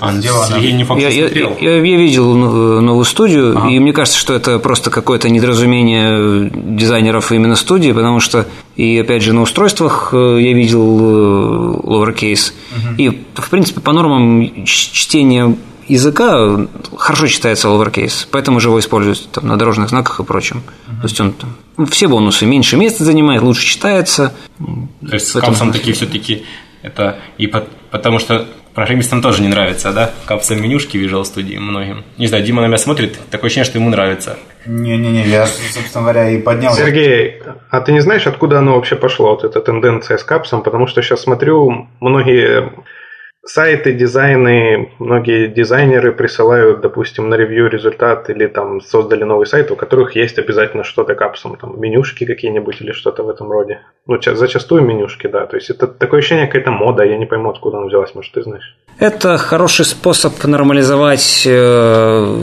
а, 0.00 0.12
сделано. 0.12 0.46
Сергей 0.48 0.72
не 0.72 0.82
факт, 0.82 1.00
я, 1.00 1.08
я, 1.08 1.28
я, 1.28 1.50
я, 1.60 1.76
я 1.76 1.96
видел 1.96 2.34
новую 2.34 3.04
студию, 3.04 3.56
ага. 3.56 3.68
и 3.68 3.78
мне 3.78 3.92
кажется, 3.92 4.18
что 4.18 4.34
это 4.34 4.58
просто 4.58 4.90
какое-то 4.90 5.28
недоразумение 5.28 6.50
дизайнеров 6.52 7.30
именно 7.30 7.54
студии, 7.54 7.92
потому 7.92 8.18
что 8.18 8.46
и 8.74 8.98
опять 8.98 9.22
же 9.22 9.32
на 9.32 9.42
устройствах 9.42 10.10
э, 10.12 10.38
я 10.40 10.52
видел 10.52 10.98
э, 10.98 11.80
lowercase, 11.84 12.52
угу. 12.72 12.94
и 12.96 13.24
в 13.34 13.50
принципе 13.50 13.80
по 13.80 13.92
нормам 13.92 14.64
чтения 14.64 15.56
языка 15.88 16.66
хорошо 16.96 17.26
читается 17.26 17.68
lowercase, 17.68 18.26
поэтому 18.30 18.60
же 18.60 18.68
его 18.68 18.78
используют 18.78 19.30
там, 19.30 19.46
на 19.48 19.56
дорожных 19.56 19.88
знаках 19.88 20.20
и 20.20 20.24
прочем. 20.24 20.58
Uh-huh. 20.58 21.00
То 21.00 21.02
есть 21.04 21.20
он 21.20 21.32
там, 21.32 21.56
ну, 21.76 21.86
все 21.86 22.08
бонусы 22.08 22.46
меньше 22.46 22.76
места 22.76 23.04
занимает, 23.04 23.42
лучше 23.42 23.66
читается. 23.66 24.34
То 24.58 25.14
есть 25.14 25.28
с 25.28 25.40
капсом 25.40 25.72
такие 25.72 25.94
все-таки 25.94 26.44
это 26.82 27.18
и 27.38 27.46
по, 27.46 27.66
потому 27.90 28.18
что 28.18 28.46
программистам 28.78 29.20
тоже 29.20 29.42
не 29.42 29.48
нравится, 29.48 29.92
да? 29.92 30.12
Капсом 30.24 30.62
менюшки 30.62 30.96
Visual 30.96 31.22
Studio 31.22 31.58
многим. 31.58 32.04
Не 32.16 32.28
знаю, 32.28 32.44
Дима 32.44 32.62
на 32.62 32.66
меня 32.66 32.78
смотрит, 32.78 33.18
такое 33.28 33.48
ощущение, 33.48 33.64
что 33.64 33.78
ему 33.78 33.90
нравится. 33.90 34.38
Не-не-не, 34.66 35.26
я, 35.26 35.46
собственно 35.46 36.02
говоря, 36.02 36.30
и 36.30 36.40
поднял. 36.40 36.72
Сергей, 36.74 37.42
а 37.70 37.80
ты 37.80 37.90
не 37.90 38.00
знаешь, 38.00 38.28
откуда 38.28 38.60
оно 38.60 38.74
вообще 38.74 38.94
пошло, 38.94 39.30
вот 39.30 39.42
эта 39.42 39.60
тенденция 39.60 40.16
с 40.16 40.22
капсом? 40.22 40.62
Потому 40.62 40.86
что 40.86 41.02
сейчас 41.02 41.22
смотрю, 41.22 41.88
многие 41.98 42.72
сайты, 43.48 43.92
дизайны, 43.92 44.92
многие 44.98 45.48
дизайнеры 45.48 46.12
присылают, 46.12 46.80
допустим, 46.80 47.28
на 47.28 47.34
ревью 47.34 47.68
результат 47.68 48.30
или 48.30 48.46
там 48.46 48.80
создали 48.80 49.24
новый 49.24 49.46
сайт, 49.46 49.70
у 49.70 49.76
которых 49.76 50.16
есть 50.16 50.38
обязательно 50.38 50.84
что-то 50.84 51.14
капсом, 51.14 51.56
там 51.56 51.80
менюшки 51.80 52.24
какие-нибудь 52.24 52.80
или 52.80 52.92
что-то 52.92 53.22
в 53.22 53.28
этом 53.28 53.50
роде. 53.50 53.80
Ну, 54.06 54.20
зачастую 54.20 54.82
менюшки, 54.82 55.26
да. 55.26 55.46
То 55.46 55.56
есть 55.56 55.70
это 55.70 55.86
такое 55.86 56.20
ощущение, 56.20 56.46
какая-то 56.46 56.70
мода, 56.70 57.04
я 57.04 57.16
не 57.16 57.26
пойму, 57.26 57.50
откуда 57.50 57.78
она 57.78 57.86
взялась, 57.86 58.14
может, 58.14 58.32
ты 58.32 58.42
знаешь. 58.42 58.76
Это 58.98 59.38
хороший 59.38 59.84
способ 59.84 60.44
нормализовать 60.44 61.44
э, 61.46 62.36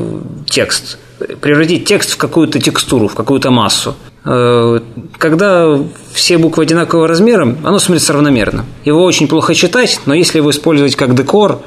текст 0.48 1.00
превратить 1.42 1.86
текст 1.86 2.12
в 2.12 2.18
какую-то 2.18 2.60
текстуру, 2.60 3.08
в 3.08 3.16
какую-то 3.16 3.52
массу. 3.52 3.96
Когда 4.26 5.80
все 6.14 6.38
буквы 6.40 6.64
одинакового 6.64 7.08
размера, 7.08 7.44
оно 7.64 7.78
смотрится 7.78 8.12
равномерно. 8.14 8.66
Его 8.84 9.04
очень 9.04 9.28
плохо 9.28 9.54
читать, 9.54 10.02
но 10.08 10.16
если 10.16 10.40
его 10.40 10.50
использовать 10.50 10.96
как 10.96 11.14
декор 11.14 11.62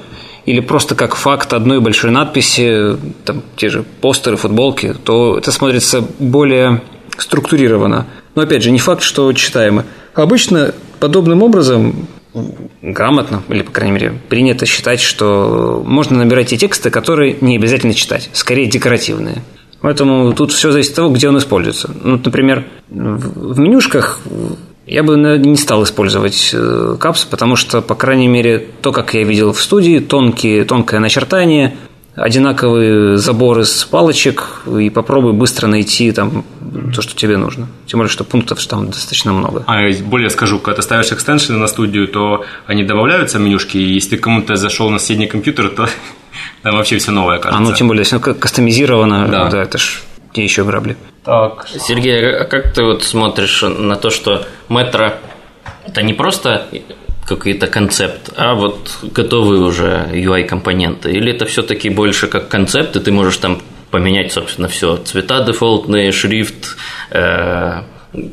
или 0.44 0.58
просто 0.58 0.96
как 0.96 1.14
факт 1.14 1.52
одной 1.52 1.80
большой 1.80 2.10
надписи, 2.10 2.96
там 3.24 3.42
те 3.56 3.68
же 3.68 3.84
постеры, 4.00 4.36
футболки, 4.36 4.92
то 5.04 5.38
это 5.38 5.52
смотрится 5.52 6.04
более 6.18 6.82
структурированно. 7.16 8.06
Но 8.34 8.42
опять 8.42 8.64
же, 8.64 8.72
не 8.72 8.80
факт, 8.80 9.02
что 9.02 9.32
читаемо. 9.32 9.84
Обычно 10.14 10.74
подобным 10.98 11.44
образом 11.44 12.08
грамотно, 12.82 13.44
или, 13.48 13.62
по 13.62 13.70
крайней 13.70 13.94
мере, 13.94 14.20
принято 14.28 14.66
считать, 14.66 15.00
что 15.00 15.82
можно 15.86 16.18
набирать 16.18 16.48
те 16.48 16.56
тексты, 16.56 16.90
которые 16.90 17.36
не 17.40 17.56
обязательно 17.56 17.94
читать, 17.94 18.30
скорее 18.32 18.66
декоративные. 18.66 19.44
Поэтому 19.80 20.32
тут 20.32 20.52
все 20.52 20.72
зависит 20.72 20.90
от 20.90 20.96
того, 20.96 21.10
где 21.10 21.28
он 21.28 21.38
используется. 21.38 21.90
Ну, 22.02 22.20
например, 22.24 22.64
в 22.88 23.58
менюшках 23.58 24.20
я 24.86 25.02
бы 25.02 25.16
не 25.16 25.56
стал 25.56 25.84
использовать 25.84 26.50
э, 26.52 26.96
капс, 26.98 27.24
потому 27.24 27.56
что, 27.56 27.82
по 27.82 27.94
крайней 27.94 28.26
мере, 28.26 28.66
то, 28.80 28.90
как 28.90 29.14
я 29.14 29.22
видел 29.22 29.52
в 29.52 29.60
студии, 29.60 30.00
тонкие, 30.00 30.64
тонкое 30.64 30.98
начертание, 30.98 31.76
одинаковые 32.16 33.16
заборы 33.18 33.64
с 33.64 33.84
палочек 33.84 34.62
и 34.78 34.90
попробуй 34.90 35.32
быстро 35.32 35.66
найти 35.66 36.10
там 36.12 36.44
то, 36.94 37.02
что 37.02 37.14
тебе 37.14 37.36
нужно. 37.36 37.68
Тем 37.86 37.98
более, 37.98 38.10
что 38.10 38.24
пунктов 38.24 38.64
там 38.66 38.86
достаточно 38.86 39.32
много. 39.32 39.62
А 39.66 39.78
более 40.04 40.30
скажу, 40.30 40.58
когда 40.58 40.76
ты 40.76 40.82
ставишь 40.82 41.12
экстеншены 41.12 41.58
на 41.58 41.68
студию, 41.68 42.08
то 42.08 42.44
они 42.66 42.82
добавляются 42.84 43.38
в 43.38 43.42
менюшки, 43.42 43.76
и 43.76 43.94
если 43.94 44.16
кому-то 44.16 44.56
зашел 44.56 44.90
на 44.90 44.98
соседний 44.98 45.26
компьютер, 45.26 45.70
то 45.70 45.88
там 46.62 46.76
вообще 46.76 46.98
все 46.98 47.10
новое 47.12 47.38
кажется. 47.38 47.58
А 47.58 47.60
ну 47.60 47.74
тем 47.74 47.88
более, 47.88 48.02
если 48.02 48.16
оно 48.16 48.34
кастомизировано, 48.34 49.28
да, 49.28 49.48
да 49.48 49.62
это 49.62 49.78
ж 49.78 50.02
те 50.32 50.42
еще 50.42 50.64
грабли. 50.64 50.96
Так. 51.24 51.68
Сергей, 51.68 52.36
а 52.36 52.44
как 52.44 52.72
ты 52.72 52.82
вот 52.82 53.02
смотришь 53.02 53.62
на 53.62 53.96
то, 53.96 54.10
что 54.10 54.46
метро 54.68 55.12
это 55.86 56.02
не 56.02 56.14
просто 56.14 56.66
какой-то 57.26 57.66
концепт, 57.66 58.30
а 58.36 58.54
вот 58.54 58.98
готовые 59.02 59.60
уже 59.60 60.08
UI-компоненты? 60.12 61.10
Или 61.10 61.32
это 61.32 61.44
все-таки 61.46 61.90
больше 61.90 62.26
как 62.26 62.48
концепт, 62.48 62.96
и 62.96 63.00
ты 63.00 63.12
можешь 63.12 63.36
там 63.36 63.60
поменять, 63.90 64.32
собственно, 64.32 64.68
все 64.68 64.96
цвета 64.96 65.42
дефолтные, 65.42 66.12
шрифт, 66.12 66.76
э, 67.10 67.82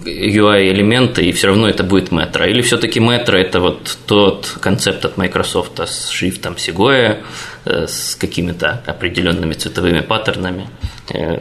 UI-элементы, 0.05 1.25
и 1.25 1.31
все 1.31 1.47
равно 1.47 1.67
это 1.67 1.83
будет 1.83 2.11
метро. 2.11 2.45
Или 2.45 2.61
все-таки 2.61 2.99
метро 2.99 3.37
это 3.37 3.59
вот 3.59 3.97
тот 4.05 4.57
концепт 4.61 5.05
от 5.05 5.17
Microsoft 5.17 5.79
с 5.79 6.09
шрифтом 6.09 6.55
Sequoia, 6.55 7.17
э, 7.65 7.87
с 7.87 8.15
какими-то 8.15 8.81
определенными 8.85 9.53
цветовыми 9.53 10.01
паттернами, 10.01 10.67
э, 11.13 11.39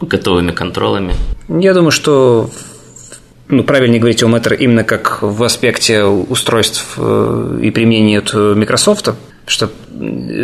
готовыми 0.00 0.52
контролами? 0.52 1.14
Я 1.48 1.74
думаю, 1.74 1.90
что 1.90 2.50
ну, 3.48 3.64
правильнее 3.64 4.00
говорить 4.00 4.22
о 4.22 4.26
Matter 4.26 4.56
именно 4.56 4.84
как 4.84 5.22
в 5.22 5.42
аспекте 5.42 6.04
устройств 6.04 6.94
э, 6.96 7.60
и 7.62 7.70
применения 7.70 8.18
от 8.18 8.32
Microsoft, 8.32 9.10
что 9.46 9.70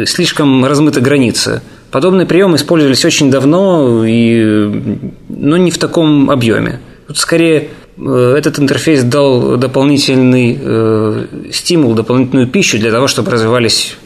слишком 0.07 0.65
размыты 0.65 1.00
границы. 1.00 1.62
Подобные 1.91 2.26
приемы 2.26 2.57
использовались 2.57 3.05
очень 3.05 3.31
давно, 3.31 4.05
и, 4.05 5.00
но 5.29 5.57
не 5.57 5.71
в 5.71 5.79
таком 5.79 6.31
объеме. 6.31 6.81
Тут 7.07 7.19
скорее 7.19 7.71
э, 7.97 8.35
этот 8.37 8.59
интерфейс 8.59 9.03
дал 9.03 9.57
дополнительный 9.57 10.59
э, 10.61 11.27
стимул, 11.53 11.95
дополнительную 11.95 12.49
пищу 12.49 12.79
для 12.79 12.91
того, 12.91 13.07
чтобы 13.07 13.31
развивались 13.31 13.97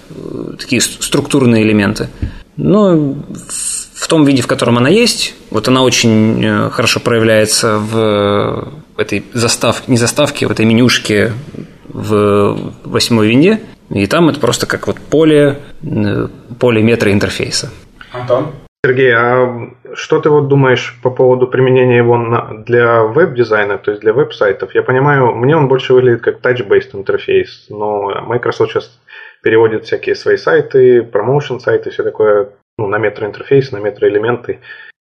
такие 0.58 0.80
структурные 0.80 1.62
элементы. 1.62 2.08
Но 2.56 3.16
в 3.94 4.08
том 4.08 4.24
виде, 4.24 4.42
в 4.42 4.46
котором 4.46 4.78
она 4.78 4.88
есть, 4.88 5.34
вот 5.50 5.68
она 5.68 5.82
очень 5.82 6.70
хорошо 6.70 7.00
проявляется 7.00 7.78
в 7.78 8.72
этой 8.96 9.24
заставке, 9.32 9.90
не 9.90 9.96
заставке, 9.96 10.46
в 10.46 10.50
этой 10.50 10.66
менюшке 10.66 11.32
в 11.88 12.72
восьмой 12.84 13.28
винде, 13.28 13.60
и 13.90 14.06
там 14.06 14.28
это 14.28 14.38
просто 14.38 14.66
как 14.66 14.86
вот 14.86 14.98
поле, 14.98 15.60
э, 15.82 16.28
поле 16.58 16.82
метра 16.82 17.12
интерфейса. 17.12 17.70
Антон? 18.12 18.52
Сергей, 18.84 19.12
а 19.14 19.70
что 19.92 20.20
ты 20.20 20.30
вот 20.30 20.48
думаешь 20.48 20.98
по 21.02 21.10
поводу 21.10 21.46
применения 21.46 21.98
его 21.98 22.16
на, 22.16 22.62
для 22.64 23.02
веб-дизайна, 23.02 23.76
то 23.76 23.90
есть 23.90 24.00
для 24.00 24.14
веб-сайтов? 24.14 24.74
Я 24.74 24.82
понимаю, 24.82 25.34
мне 25.34 25.54
он 25.54 25.68
больше 25.68 25.92
выглядит 25.92 26.22
как 26.22 26.40
touch-based 26.40 26.96
интерфейс, 26.96 27.66
но 27.68 28.22
Microsoft 28.22 28.72
сейчас 28.72 28.98
переводит 29.42 29.84
всякие 29.84 30.14
свои 30.14 30.38
сайты, 30.38 31.02
промоушен 31.02 31.60
сайты, 31.60 31.90
все 31.90 32.02
такое 32.02 32.48
ну, 32.78 32.86
на 32.86 32.96
метроинтерфейс, 32.96 33.70
на 33.70 33.78
метроэлементы. 33.78 34.60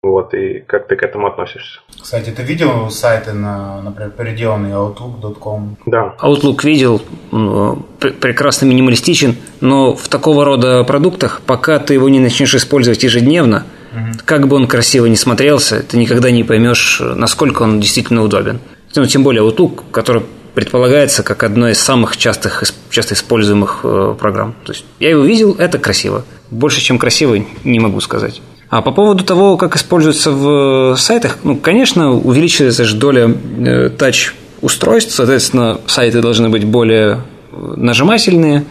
Вот, 0.06 0.34
и 0.34 0.60
как 0.60 0.86
ты 0.86 0.94
к 0.94 1.02
этому 1.02 1.26
относишься? 1.26 1.80
Кстати, 2.00 2.30
ты 2.30 2.42
видел 2.42 2.90
сайты, 2.90 3.32
на, 3.32 3.82
например, 3.82 4.12
переделанные 4.12 4.74
Outlook.com? 4.74 5.76
Да. 5.86 6.14
Outlook 6.20 6.62
видел, 6.62 7.02
он 7.32 7.82
прекрасно 7.98 8.66
минималистичен, 8.66 9.36
но 9.60 9.96
в 9.96 10.08
такого 10.08 10.44
рода 10.44 10.84
продуктах, 10.84 11.40
пока 11.44 11.80
ты 11.80 11.94
его 11.94 12.08
не 12.08 12.20
начнешь 12.20 12.54
использовать 12.54 13.02
ежедневно, 13.02 13.66
угу. 13.92 14.18
как 14.24 14.46
бы 14.46 14.54
он 14.54 14.68
красиво 14.68 15.06
не 15.06 15.16
смотрелся, 15.16 15.82
ты 15.82 15.96
никогда 15.96 16.30
не 16.30 16.44
поймешь, 16.44 17.02
насколько 17.02 17.62
он 17.62 17.80
действительно 17.80 18.22
удобен. 18.22 18.60
Ну, 18.94 19.06
тем 19.06 19.24
более 19.24 19.42
Outlook, 19.42 19.82
который 19.90 20.22
предполагается 20.54 21.24
как 21.24 21.42
одно 21.42 21.68
из 21.68 21.80
самых 21.80 22.16
частых, 22.16 22.62
часто 22.90 23.14
используемых 23.14 23.80
э, 23.82 24.14
программ. 24.18 24.54
То 24.64 24.72
есть 24.72 24.86
я 25.00 25.10
его 25.10 25.24
видел, 25.24 25.56
это 25.58 25.78
красиво. 25.78 26.24
Больше, 26.50 26.80
чем 26.80 26.98
красиво, 26.98 27.36
не 27.64 27.80
могу 27.80 28.00
сказать. 28.00 28.40
А 28.68 28.82
по 28.82 28.90
поводу 28.90 29.24
того, 29.24 29.56
как 29.56 29.76
используется 29.76 30.32
в 30.32 30.96
сайтах, 30.96 31.38
ну, 31.44 31.56
конечно, 31.56 32.12
увеличивается 32.12 32.84
же 32.84 32.96
доля 32.96 33.30
э, 33.30 33.90
тач-устройств, 33.90 35.14
соответственно, 35.14 35.78
сайты 35.86 36.20
должны 36.20 36.48
быть 36.48 36.64
более 36.64 37.20
нажимательные. 37.52 38.64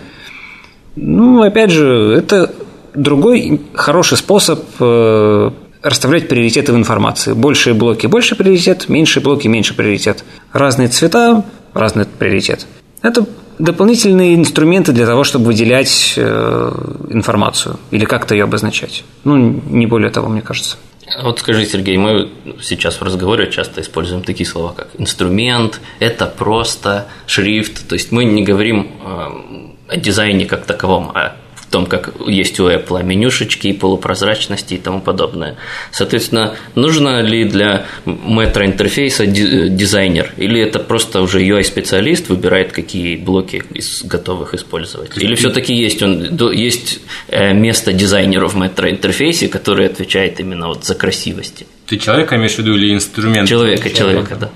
Ну, 0.97 1.41
опять 1.41 1.71
же, 1.71 2.13
это 2.17 2.53
другой 2.93 3.61
хороший 3.73 4.17
способ 4.17 4.63
э, 4.79 5.51
расставлять 5.81 6.27
приоритеты 6.27 6.73
в 6.73 6.75
информации. 6.75 7.33
Большие 7.33 7.73
блоки– 7.73 8.07
больше 8.07 8.35
приоритет, 8.35 8.89
меньшие 8.89 9.23
блоки– 9.23 9.47
меньше 9.49 9.75
приоритет. 9.75 10.23
Разные 10.51 10.89
цвета– 10.89 11.45
разный 11.73 12.05
приоритет. 12.05 12.65
Это 13.01 13.25
дополнительные 13.59 14.35
инструменты 14.35 14.91
для 14.91 15.05
того, 15.05 15.24
чтобы 15.24 15.47
выделять 15.47 16.13
э, 16.17 16.71
информацию 17.09 17.79
или 17.91 18.05
как-то 18.05 18.35
ее 18.35 18.43
обозначать. 18.43 19.03
Ну, 19.24 19.38
не 19.38 19.85
более 19.85 20.09
того, 20.09 20.29
мне 20.29 20.41
кажется. 20.41 20.77
Вот 21.21 21.39
скажи, 21.39 21.65
Сергей, 21.65 21.97
мы 21.97 22.29
сейчас 22.62 23.00
в 23.00 23.03
разговоре 23.03 23.51
часто 23.51 23.81
используем 23.81 24.24
такие 24.24 24.47
слова, 24.47 24.74
как 24.74 24.88
инструмент, 24.97 25.79
это 26.00 26.25
просто 26.25 27.07
шрифт. 27.27 27.88
То 27.88 27.93
есть 27.93 28.12
мы 28.12 28.25
не 28.25 28.43
говорим 28.43 28.88
э, 29.03 29.93
о 29.93 29.97
дизайне 29.97 30.45
как 30.45 30.65
таковом, 30.65 31.12
а 31.13 31.35
том, 31.75 31.88
как 31.88 32.13
есть 32.25 32.58
у 32.62 32.70
Apple 32.70 33.03
менюшечки, 33.03 33.74
полупрозрачности 33.74 34.75
и 34.75 34.77
тому 34.77 35.01
подобное. 35.01 35.58
Соответственно, 35.91 36.55
нужно 36.75 37.22
ли 37.22 37.44
для 37.44 37.86
метро-интерфейса 38.05 39.25
дизайнер, 39.25 40.34
или 40.38 40.62
это 40.62 40.79
просто 40.79 41.22
уже 41.22 41.41
UI-специалист 41.41 42.29
выбирает, 42.29 42.72
какие 42.72 43.17
блоки 43.17 43.62
из 43.74 44.05
готовых 44.05 44.53
использовать? 44.53 45.17
Или 45.17 45.36
все 45.36 45.50
таки 45.50 45.74
есть, 45.75 46.01
он, 46.01 46.38
есть 46.53 47.01
э, 47.27 47.53
место 47.53 47.91
дизайнеру 47.91 48.48
в 48.48 48.55
метро-интерфейсе, 48.55 49.50
который 49.50 49.88
отвечает 49.88 50.39
именно 50.39 50.67
вот 50.67 50.86
за 50.86 50.96
красивости? 50.96 51.67
Ты 51.88 51.98
человека 51.98 52.38
имеешь 52.38 52.55
в 52.55 52.60
виду 52.60 52.74
или 52.75 52.94
инструмент? 52.94 53.50
Человека, 53.50 53.89
человека, 53.89 54.38
да. 54.39 54.50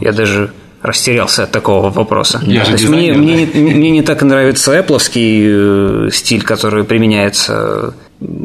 Я 0.00 0.10
даже 0.10 0.50
растерялся 0.84 1.44
от 1.44 1.50
такого 1.50 1.88
вопроса. 1.88 2.42
Я 2.46 2.62
То 2.62 2.72
есть 2.72 2.86
мне, 2.86 3.14
мне, 3.14 3.46
не, 3.46 3.74
мне 3.74 3.90
не 3.90 4.02
так 4.02 4.22
нравится 4.22 4.78
Apple 4.78 4.98
э, 4.98 6.10
стиль, 6.12 6.42
который 6.42 6.84
применяется. 6.84 7.94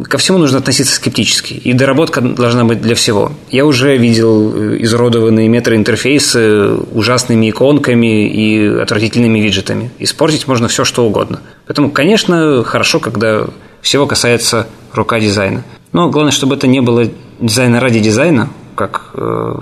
Ко 0.06 0.18
всему 0.18 0.38
нужно 0.38 0.60
относиться 0.60 0.96
скептически, 0.96 1.54
и 1.54 1.74
доработка 1.74 2.22
должна 2.22 2.64
быть 2.64 2.82
для 2.82 2.96
всего. 2.96 3.34
Я 3.52 3.66
уже 3.66 3.98
видел 3.98 4.54
э, 4.56 4.78
изуродованные 4.80 5.50
метроинтерфейсы 5.50 6.76
ужасными 6.94 7.50
иконками 7.50 8.30
и 8.30 8.68
отвратительными 8.68 9.40
виджетами. 9.40 9.92
Испортить 10.00 10.48
можно 10.48 10.70
все, 10.70 10.86
что 10.86 11.06
угодно. 11.06 11.42
Поэтому, 11.68 11.92
конечно, 11.92 12.64
хорошо, 12.64 13.02
когда 13.02 13.48
всего 13.82 14.08
касается 14.08 14.68
рука 14.94 15.20
дизайна. 15.20 15.66
Но 15.92 16.10
главное, 16.10 16.32
чтобы 16.32 16.56
это 16.56 16.68
не 16.68 16.80
было 16.80 17.06
дизайна 17.42 17.82
ради 17.82 18.00
дизайна, 18.00 18.50
как 18.80 19.10
э, 19.14 19.54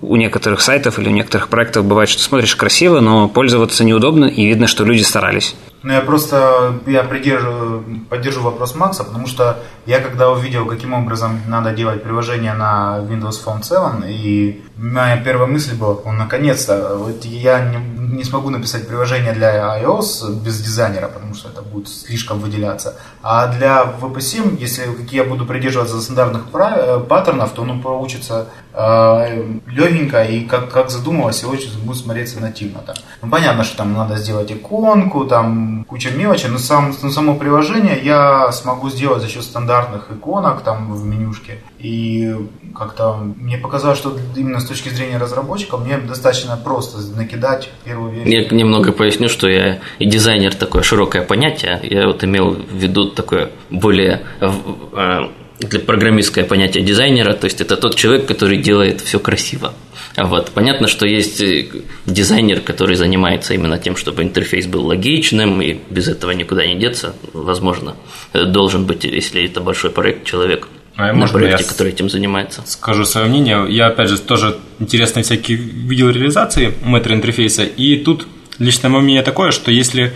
у 0.00 0.16
некоторых 0.16 0.62
сайтов 0.62 0.98
или 0.98 1.10
у 1.10 1.12
некоторых 1.12 1.48
проектов 1.48 1.84
бывает, 1.84 2.08
что 2.08 2.22
смотришь 2.22 2.56
красиво, 2.56 3.00
но 3.00 3.28
пользоваться 3.28 3.84
неудобно, 3.84 4.24
и 4.24 4.46
видно, 4.46 4.66
что 4.66 4.82
люди 4.82 5.02
старались. 5.02 5.54
Ну, 5.86 5.92
я 5.92 6.00
просто 6.00 6.80
я 6.86 7.04
придержу, 7.04 7.84
поддержу 8.10 8.42
вопрос 8.42 8.74
Макса, 8.74 9.04
потому 9.04 9.28
что 9.28 9.56
я 9.86 10.00
когда 10.00 10.30
увидел, 10.30 10.66
каким 10.66 10.94
образом 10.94 11.40
надо 11.46 11.70
делать 11.70 12.02
приложение 12.02 12.54
на 12.54 12.98
Windows 13.08 13.38
Phone 13.44 13.62
7, 13.62 14.02
и 14.10 14.64
моя 14.76 15.16
первая 15.18 15.46
мысль 15.46 15.76
была, 15.76 15.94
он 16.04 16.18
наконец-то, 16.18 16.96
вот 16.98 17.24
я 17.24 17.60
не, 17.60 17.76
не 18.16 18.24
смогу 18.24 18.50
написать 18.50 18.88
приложение 18.88 19.32
для 19.32 19.80
iOS 19.80 20.42
без 20.42 20.60
дизайнера, 20.60 21.06
потому 21.06 21.34
что 21.34 21.50
это 21.50 21.62
будет 21.62 21.88
слишком 21.88 22.40
выделяться. 22.40 22.96
А 23.22 23.46
для 23.46 23.84
VP7, 24.00 24.58
если 24.58 24.88
я 25.12 25.22
буду 25.22 25.46
придерживаться 25.46 26.00
стандартных 26.00 26.46
э, 26.52 27.00
паттернов, 27.08 27.52
то 27.52 27.62
он 27.62 27.80
получится 27.80 28.48
э, 28.72 29.58
легенько 29.68 30.24
и 30.24 30.44
как, 30.44 30.72
как 30.72 30.90
задумывалось, 30.90 31.44
и 31.44 31.46
очень 31.46 31.70
будет 31.84 31.98
смотреться 31.98 32.40
нативно. 32.40 32.80
Там. 32.80 32.96
Ну, 33.22 33.30
понятно, 33.30 33.62
что 33.62 33.76
там 33.76 33.92
надо 33.92 34.16
сделать 34.16 34.50
иконку, 34.50 35.26
там 35.26 35.75
куча 35.84 36.10
мелочи, 36.10 36.46
но, 36.46 36.58
сам, 36.58 36.94
но 37.02 37.10
само 37.10 37.34
приложение 37.34 37.98
я 38.02 38.50
смогу 38.52 38.90
сделать 38.90 39.22
за 39.22 39.28
счет 39.28 39.42
стандартных 39.42 40.10
иконок 40.10 40.62
там 40.62 40.92
в 40.94 41.04
менюшке. 41.04 41.58
И 41.78 42.34
как-то 42.74 43.16
мне 43.16 43.58
показалось, 43.58 43.98
что 43.98 44.16
именно 44.36 44.60
с 44.60 44.66
точки 44.66 44.88
зрения 44.88 45.18
разработчика 45.18 45.76
мне 45.76 45.98
достаточно 45.98 46.56
просто 46.56 46.98
накидать 47.16 47.70
первую 47.84 48.12
версию. 48.12 48.42
Я 48.42 48.48
немного 48.48 48.92
поясню, 48.92 49.28
что 49.28 49.48
я 49.48 49.78
и 49.98 50.06
дизайнер 50.06 50.54
такое 50.54 50.82
широкое 50.82 51.22
понятие. 51.22 51.80
Я 51.82 52.06
вот 52.06 52.24
имел 52.24 52.52
в 52.52 52.74
виду 52.74 53.10
такое 53.10 53.50
более 53.70 54.22
э, 54.40 55.28
для 55.58 55.80
программистское 55.80 56.44
понятие 56.44 56.84
дизайнера, 56.84 57.32
то 57.32 57.46
есть 57.46 57.60
это 57.60 57.76
тот 57.76 57.96
человек, 57.96 58.26
который 58.26 58.58
делает 58.58 59.00
все 59.00 59.18
красиво. 59.18 59.72
Вот. 60.16 60.50
Понятно, 60.50 60.88
что 60.88 61.06
есть 61.06 61.40
э, 61.40 61.66
дизайнер, 62.06 62.60
который 62.60 62.96
занимается 62.96 63.54
именно 63.54 63.78
тем, 63.78 63.96
чтобы 63.96 64.22
интерфейс 64.22 64.66
был 64.66 64.86
логичным, 64.86 65.60
и 65.60 65.76
без 65.90 66.08
этого 66.08 66.30
никуда 66.30 66.66
не 66.66 66.74
деться. 66.74 67.14
Возможно, 67.32 67.96
э, 68.32 68.44
должен 68.44 68.86
быть, 68.86 69.04
если 69.04 69.44
это 69.44 69.60
большой 69.60 69.90
проект, 69.90 70.24
человек 70.24 70.68
а 70.96 71.12
на 71.12 71.26
проекте, 71.26 71.64
я 71.64 71.68
который 71.68 71.92
этим 71.92 72.08
занимается. 72.08 72.62
Скажу 72.64 73.04
свое 73.04 73.26
мнение. 73.26 73.66
Я, 73.68 73.88
опять 73.88 74.08
же, 74.08 74.18
тоже 74.18 74.56
интересно 74.78 75.22
всякие 75.22 75.58
видел 75.58 76.08
реализации 76.08 76.72
метро 76.82 77.14
интерфейса, 77.14 77.64
и 77.64 77.96
тут 77.96 78.26
личное 78.58 78.88
мое 78.88 79.02
мнение 79.02 79.22
такое, 79.22 79.50
что 79.50 79.70
если 79.70 80.14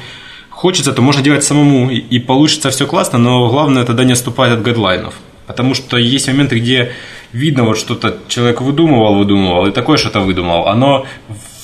хочется, 0.48 0.92
то 0.92 1.02
можно 1.02 1.22
делать 1.22 1.44
самому, 1.44 1.90
и 1.90 2.18
получится 2.18 2.70
все 2.70 2.86
классно, 2.86 3.18
но 3.18 3.50
главное 3.50 3.84
тогда 3.84 4.04
не 4.04 4.12
отступать 4.12 4.52
от 4.52 4.62
гайдлайнов. 4.62 5.14
Потому 5.46 5.74
что 5.74 5.98
есть 5.98 6.28
моменты, 6.28 6.58
где 6.58 6.92
видно, 7.32 7.64
вот 7.64 7.78
что-то 7.78 8.18
человек 8.28 8.60
выдумывал, 8.60 9.16
выдумывал, 9.16 9.66
и 9.66 9.72
такое 9.72 9.96
что-то 9.96 10.20
выдумал. 10.20 10.68
Оно 10.68 11.06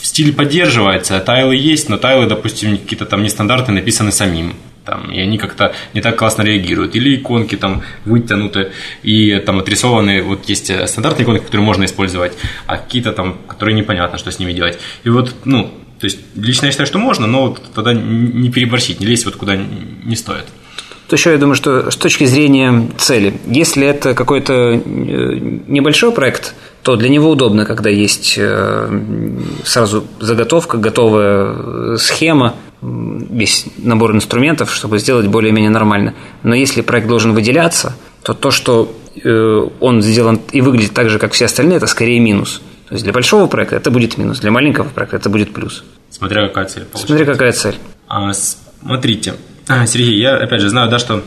в 0.01 0.07
стиле 0.07 0.33
поддерживается, 0.33 1.19
тайлы 1.21 1.57
есть, 1.57 1.89
но 1.89 1.97
тайлы, 1.97 2.27
допустим, 2.27 2.77
какие-то 2.79 3.07
там 3.07 3.23
нестандартные 3.23 3.77
написаны 3.77 4.13
самим. 4.13 4.55
Там, 4.85 5.11
и 5.11 5.21
они 5.21 5.37
как-то 5.37 5.75
не 5.95 6.01
так 6.01 6.17
классно 6.17 6.43
реагируют. 6.43 6.95
Или 6.95 7.17
иконки 7.17 7.57
там 7.57 7.83
вытянуты 8.05 8.71
и 9.03 9.37
там 9.41 9.59
отрисованы. 9.59 10.23
Вот 10.23 10.49
есть 10.49 10.71
стандартные 10.89 11.25
иконки, 11.25 11.43
которые 11.43 11.65
можно 11.65 11.85
использовать, 11.85 12.35
а 12.67 12.77
какие-то 12.77 13.13
там, 13.13 13.37
которые 13.49 13.75
непонятно, 13.75 14.17
что 14.17 14.31
с 14.31 14.39
ними 14.39 14.53
делать. 14.53 14.79
И 15.03 15.09
вот, 15.09 15.35
ну, 15.45 15.73
то 15.99 16.05
есть 16.05 16.21
лично 16.37 16.67
я 16.67 16.71
считаю, 16.71 16.87
что 16.87 16.99
можно, 16.99 17.27
но 17.27 17.49
вот 17.49 17.63
тогда 17.75 17.95
не 17.95 18.49
переборщить, 18.49 19.01
не 19.01 19.07
лезть 19.07 19.25
вот 19.25 19.35
куда 19.35 19.57
не 19.57 20.15
стоит 20.15 20.45
то 21.09 21.15
еще 21.15 21.31
я 21.31 21.39
думаю, 21.39 21.55
что 21.55 21.91
с 21.91 21.97
точки 21.97 22.25
зрения 22.25 22.89
цели, 22.99 23.39
если 23.47 23.87
это 23.87 24.15
какой-то 24.15 24.53
э, 24.53 24.79
небольшой 25.69 26.11
проект, 26.11 26.55
то 26.83 26.97
для 26.97 27.09
него 27.09 27.31
удобно, 27.31 27.65
когда 27.65 27.91
есть 27.91 28.35
э, 28.37 29.01
сразу 29.65 30.05
заготовка, 30.19 30.79
готовая 30.79 31.97
схема, 31.97 32.55
весь 32.83 33.67
набор 33.79 34.15
инструментов, 34.15 34.73
чтобы 34.73 34.99
сделать 34.99 35.27
более-менее 35.27 35.71
нормально. 35.71 36.15
Но 36.43 36.55
если 36.55 36.83
проект 36.83 37.07
должен 37.07 37.35
выделяться, 37.35 37.97
то 38.23 38.35
то, 38.35 38.51
что 38.51 38.93
э, 39.23 39.69
он 39.81 40.03
сделан 40.03 40.41
и 40.53 40.61
выглядит 40.61 40.93
так 40.93 41.09
же, 41.09 41.19
как 41.19 41.33
все 41.33 41.45
остальные, 41.45 41.77
это 41.77 41.87
скорее 41.87 42.19
минус. 42.19 42.61
То 42.89 42.95
есть 42.95 43.05
для 43.05 43.13
большого 43.13 43.47
проекта 43.47 43.77
это 43.77 43.91
будет 43.91 44.19
минус, 44.19 44.41
для 44.41 44.51
маленького 44.51 44.89
проекта 44.89 45.17
это 45.17 45.31
будет 45.31 45.53
плюс. 45.53 45.85
Смотря 46.11 46.49
какая 46.49 46.67
цель. 46.67 46.85
Получается. 46.85 47.07
Смотря 47.07 47.33
какая 47.33 47.53
цель. 47.53 47.75
А, 48.09 48.33
смотрите, 48.33 49.35
Сергей, 49.67 50.19
я 50.19 50.37
опять 50.37 50.61
же 50.61 50.69
знаю, 50.69 50.89
да, 50.91 50.99
что 50.99 51.25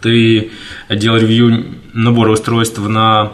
ты 0.00 0.50
делал 0.88 1.18
ревью 1.18 1.74
набора 1.92 2.32
устройств 2.32 2.78
на 2.78 3.32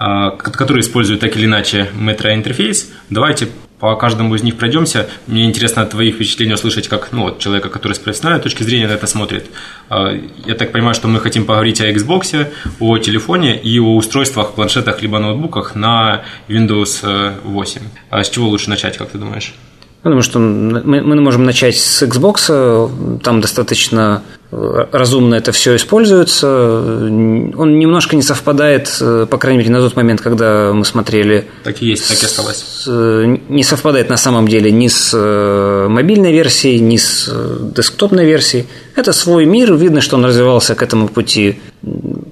а, 0.00 0.30
которые 0.30 0.82
используют 0.82 1.20
так 1.20 1.36
или 1.36 1.46
иначе 1.46 1.90
Metro-интерфейс. 1.92 2.92
Давайте 3.10 3.48
по 3.80 3.96
каждому 3.96 4.32
из 4.36 4.44
них 4.44 4.56
пройдемся. 4.56 5.08
Мне 5.26 5.44
интересно 5.44 5.86
твои 5.86 6.12
впечатления 6.12 6.54
услышать, 6.54 6.86
как 6.86 7.10
ну, 7.10 7.22
вот, 7.22 7.40
человека, 7.40 7.68
который 7.68 7.94
с 7.94 7.98
профессиональной 7.98 8.40
точки 8.40 8.62
зрения 8.62 8.86
на 8.86 8.92
это 8.92 9.08
смотрит. 9.08 9.46
А, 9.88 10.12
я 10.46 10.54
так 10.54 10.70
понимаю, 10.70 10.94
что 10.94 11.08
мы 11.08 11.18
хотим 11.18 11.46
поговорить 11.46 11.80
о 11.80 11.90
Xbox, 11.90 12.46
о 12.78 12.98
телефоне 12.98 13.58
и 13.60 13.80
о 13.80 13.96
устройствах, 13.96 14.54
планшетах 14.54 15.02
либо 15.02 15.18
ноутбуках 15.18 15.74
на 15.74 16.22
Windows 16.46 17.40
8. 17.42 17.80
А 18.10 18.22
с 18.22 18.30
чего 18.30 18.48
лучше 18.48 18.70
начать, 18.70 18.96
как 18.98 19.10
ты 19.10 19.18
думаешь? 19.18 19.52
Потому 20.02 20.22
что 20.22 20.38
мы, 20.38 21.02
мы 21.02 21.20
можем 21.20 21.44
начать 21.44 21.76
с 21.76 22.02
Xbox, 22.02 23.20
там 23.22 23.40
достаточно 23.40 24.22
разумно 24.50 25.34
это 25.34 25.52
все 25.52 25.76
используется. 25.76 26.48
Он 26.48 27.78
немножко 27.78 28.16
не 28.16 28.22
совпадает, 28.22 28.96
по 28.98 29.38
крайней 29.38 29.58
мере, 29.58 29.70
на 29.70 29.80
тот 29.80 29.94
момент, 29.94 30.20
когда 30.20 30.72
мы 30.72 30.84
смотрели. 30.84 31.46
Так 31.64 31.82
и 31.82 31.86
есть, 31.86 32.08
так 32.08 32.22
и 32.22 32.26
осталось. 32.26 32.56
С, 32.56 33.40
не 33.48 33.62
совпадает 33.62 34.08
на 34.08 34.16
самом 34.16 34.48
деле 34.48 34.70
ни 34.70 34.88
с 34.88 35.12
э, 35.14 35.86
мобильной 35.88 36.32
версией, 36.32 36.78
ни 36.80 36.96
с 36.96 37.28
э, 37.30 37.58
десктопной 37.76 38.24
версией. 38.24 38.66
Это 38.96 39.12
свой 39.12 39.44
мир, 39.44 39.74
видно, 39.74 40.00
что 40.00 40.16
он 40.16 40.24
развивался 40.24 40.74
к 40.74 40.82
этому 40.82 41.08
пути, 41.08 41.60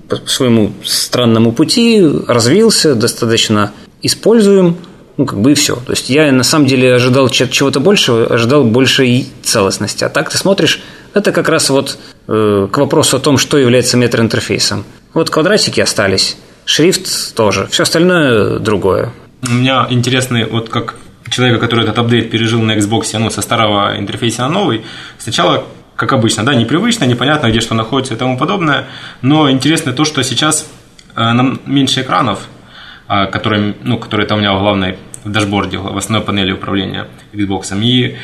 по 0.09 0.17
своему 0.27 0.73
странному 0.85 1.53
пути, 1.53 2.03
развился, 2.27 2.95
достаточно 2.95 3.73
используем 4.01 4.77
ну, 5.17 5.25
как 5.25 5.41
бы 5.41 5.53
и 5.53 5.55
все. 5.55 5.77
То 5.77 5.93
есть 5.93 6.11
я 6.11 6.31
на 6.31 6.43
самом 6.43 6.67
деле 6.67 6.95
ожидал 6.95 7.29
чего-то 7.29 7.81
большего, 7.81 8.27
ожидал 8.27 8.65
большей 8.65 9.27
целостности. 9.43 10.05
А 10.05 10.09
так 10.09 10.31
ты 10.31 10.37
смотришь, 10.37 10.81
это 11.15 11.33
как 11.33 11.49
раз 11.49 11.71
вот 11.71 11.99
э, 12.29 12.69
к 12.71 12.79
вопросу 12.79 13.17
о 13.17 13.21
том, 13.21 13.39
что 13.39 13.57
является 13.57 13.97
метроинтерфейсом. 13.97 14.85
Вот 15.15 15.31
квадратики 15.31 15.81
остались, 15.81 16.37
шрифт 16.67 17.35
тоже, 17.35 17.67
все 17.71 17.85
остальное 17.85 18.59
другое. 18.59 19.13
У 19.49 19.53
меня 19.53 19.87
интересный, 19.89 20.45
вот 20.45 20.69
как 20.69 20.97
человека, 21.31 21.61
который 21.61 21.85
этот 21.85 21.99
апдейт 21.99 22.31
пережил 22.31 22.61
на 22.61 22.77
Xbox, 22.77 23.19
ну, 23.19 23.31
со 23.31 23.41
старого 23.41 23.99
интерфейса 23.99 24.43
на 24.43 24.49
новый, 24.49 24.85
сначала 25.19 25.65
как 25.97 26.13
обычно, 26.13 26.45
да, 26.45 26.55
непривычно, 26.55 27.07
непонятно, 27.07 27.49
где 27.49 27.61
что 27.61 27.75
находится 27.75 28.13
и 28.13 28.17
тому 28.19 28.37
подобное, 28.37 28.87
но 29.23 29.51
интересно 29.51 29.95
то, 29.95 30.05
что 30.05 30.23
сейчас 30.23 30.69
нам 31.15 31.59
меньше 31.65 32.03
экранов, 32.03 32.41
которые, 33.09 33.75
ну, 33.83 33.99
которые 33.99 34.27
там 34.27 34.39
у 34.39 34.41
меня 34.43 34.55
в 34.55 34.61
главной 34.61 34.99
в 35.27 35.33
дашборде, 35.33 35.79
в 35.79 35.97
основной 35.97 36.25
панели 36.25 36.53
управления 36.53 37.09
Xbox. 37.33 37.79
И, 37.83 38.17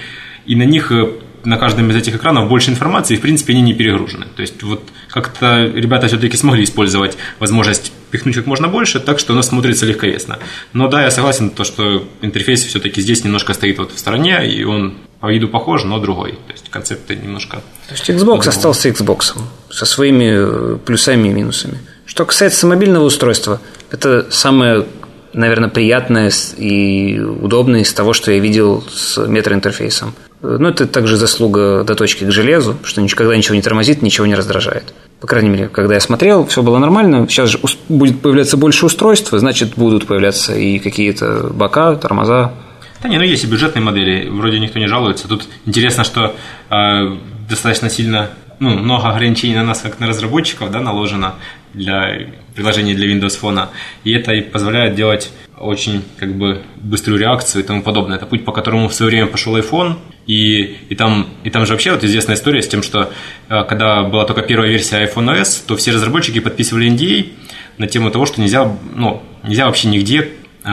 и 0.47 0.57
на 0.57 0.63
них 0.63 0.93
на 1.45 1.57
каждом 1.57 1.91
из 1.91 1.97
этих 1.97 2.15
экранов 2.15 2.49
больше 2.49 2.71
информации, 2.71 3.15
и, 3.15 3.17
в 3.17 3.21
принципе, 3.21 3.53
они 3.53 3.63
не 3.63 3.75
перегружены. 3.75 4.27
То 4.37 4.43
есть, 4.43 4.63
вот 4.63 4.83
как-то 5.09 5.65
ребята 5.65 6.07
все-таки 6.07 6.37
смогли 6.37 6.65
использовать 6.65 7.17
возможность 7.41 7.93
пихнуть 8.11 8.37
как 8.37 8.47
можно 8.47 8.69
больше, 8.69 9.01
так 9.01 9.19
что 9.19 9.33
оно 9.33 9.43
смотрится 9.43 9.87
легковесно. 9.87 10.39
Но 10.73 10.89
да, 10.89 11.03
я 11.03 11.11
согласен, 11.11 11.51
то, 11.51 11.65
что 11.65 12.07
интерфейс 12.21 12.63
все-таки 12.63 13.01
здесь 13.01 13.25
немножко 13.25 13.55
стоит 13.55 13.79
вот 13.79 13.93
в 13.93 13.99
стороне, 13.99 14.49
и 14.49 14.65
он 14.65 14.99
по 15.21 15.33
виду 15.33 15.49
похож, 15.49 15.85
но 15.85 15.99
другой. 15.99 16.33
То 16.33 16.53
есть 16.53 16.69
концепты 16.69 17.17
немножко... 17.17 17.63
То 17.89 17.95
есть 17.95 18.09
Xbox 18.11 18.49
остался 18.49 18.89
Xbox 18.89 19.37
со 19.71 19.87
своими 19.87 20.75
э, 20.75 20.79
плюсами 20.79 21.29
и 21.29 21.33
минусами. 21.33 21.79
Что 22.07 22.25
касается 22.25 22.67
мобильного 22.67 23.05
устройства, 23.05 23.61
это 23.91 24.27
самое 24.31 24.85
наверное, 25.35 25.69
приятное 25.69 26.31
и 26.57 27.19
удобное 27.19 27.81
из 27.81 27.93
того, 27.93 28.13
что 28.13 28.33
я 28.33 28.39
видел 28.39 28.85
с 28.91 29.19
метроинтерфейсом. 29.27 30.15
Ну, 30.43 30.69
это 30.69 30.87
также 30.87 31.17
заслуга 31.17 31.85
доточки 31.85 32.25
к 32.25 32.33
железу, 32.33 32.77
что 32.83 33.01
никогда 33.01 33.37
ничего 33.37 33.55
не 33.55 33.63
тормозит, 33.63 34.03
ничего 34.03 34.27
не 34.27 34.35
раздражает. 34.35 34.93
По 35.21 35.29
крайней 35.29 35.51
мере, 35.51 35.69
когда 35.69 35.95
я 35.95 36.01
смотрел, 36.01 36.47
все 36.47 36.63
было 36.63 36.79
нормально. 36.79 37.29
Сейчас 37.29 37.49
же 37.51 37.61
будет 37.89 38.21
появляться 38.21 38.57
больше 38.57 38.87
устройств, 38.87 39.31
значит, 39.33 39.75
будут 39.77 40.07
появляться 40.07 40.55
и 40.55 40.81
какие-то 40.81 41.51
бока, 41.55 41.95
тормоза. 41.95 42.53
Да 43.03 43.09
не, 43.09 43.19
ну 43.19 43.25
есть 43.25 43.45
и 43.45 43.47
бюджетные 43.47 43.85
модели, 43.85 44.29
вроде 44.29 44.59
никто 44.59 44.81
не 44.81 44.89
жалуется. 44.89 45.29
Тут 45.29 45.49
интересно, 45.65 46.03
что 46.03 46.35
э, 46.71 47.17
достаточно 47.49 47.89
сильно 47.89 48.31
ну, 48.59 48.71
много 48.71 49.09
ограничений 49.09 49.55
на 49.55 49.65
нас, 49.65 49.81
как 49.81 50.01
на 50.01 50.09
разработчиков, 50.09 50.71
да, 50.71 50.81
наложено 50.81 51.35
для 51.75 52.29
приложений 52.55 52.95
для 52.95 53.13
Windows 53.13 53.41
Phone. 53.41 53.69
И 54.05 54.13
это 54.13 54.33
и 54.33 54.41
позволяет 54.41 54.95
делать 54.95 55.33
очень 55.59 56.03
как 56.19 56.35
бы 56.35 56.63
быструю 56.77 57.19
реакцию 57.19 57.63
и 57.63 57.67
тому 57.67 57.83
подобное. 57.83 58.17
Это 58.17 58.27
путь, 58.27 58.45
по 58.45 58.53
которому 58.53 58.89
в 58.89 58.95
свое 58.95 59.11
время 59.11 59.27
пошел 59.29 59.57
iPhone, 59.57 59.97
и, 60.27 60.77
и, 60.89 60.95
там, 60.95 61.29
и 61.45 61.51
там 61.51 61.67
же 61.67 61.73
вообще 61.73 61.93
вот 61.93 62.05
известная 62.05 62.37
история 62.37 62.63
с 62.63 62.69
тем, 62.69 62.83
что 62.83 63.13
э, 63.49 63.65
когда 63.65 64.03
была 64.03 64.25
только 64.25 64.43
первая 64.43 64.71
версия 64.71 65.05
iPhone 65.05 65.37
OS, 65.37 65.65
то 65.67 65.77
все 65.77 65.93
разработчики 65.93 66.41
подписывали 66.41 66.91
NDA 66.91 67.33
на 67.79 67.87
тему 67.87 68.11
того, 68.11 68.27
что 68.27 68.41
нельзя, 68.41 68.77
ну, 68.95 69.23
нельзя 69.43 69.67
вообще 69.67 69.89
нигде, 69.89 70.29
э, 70.65 70.69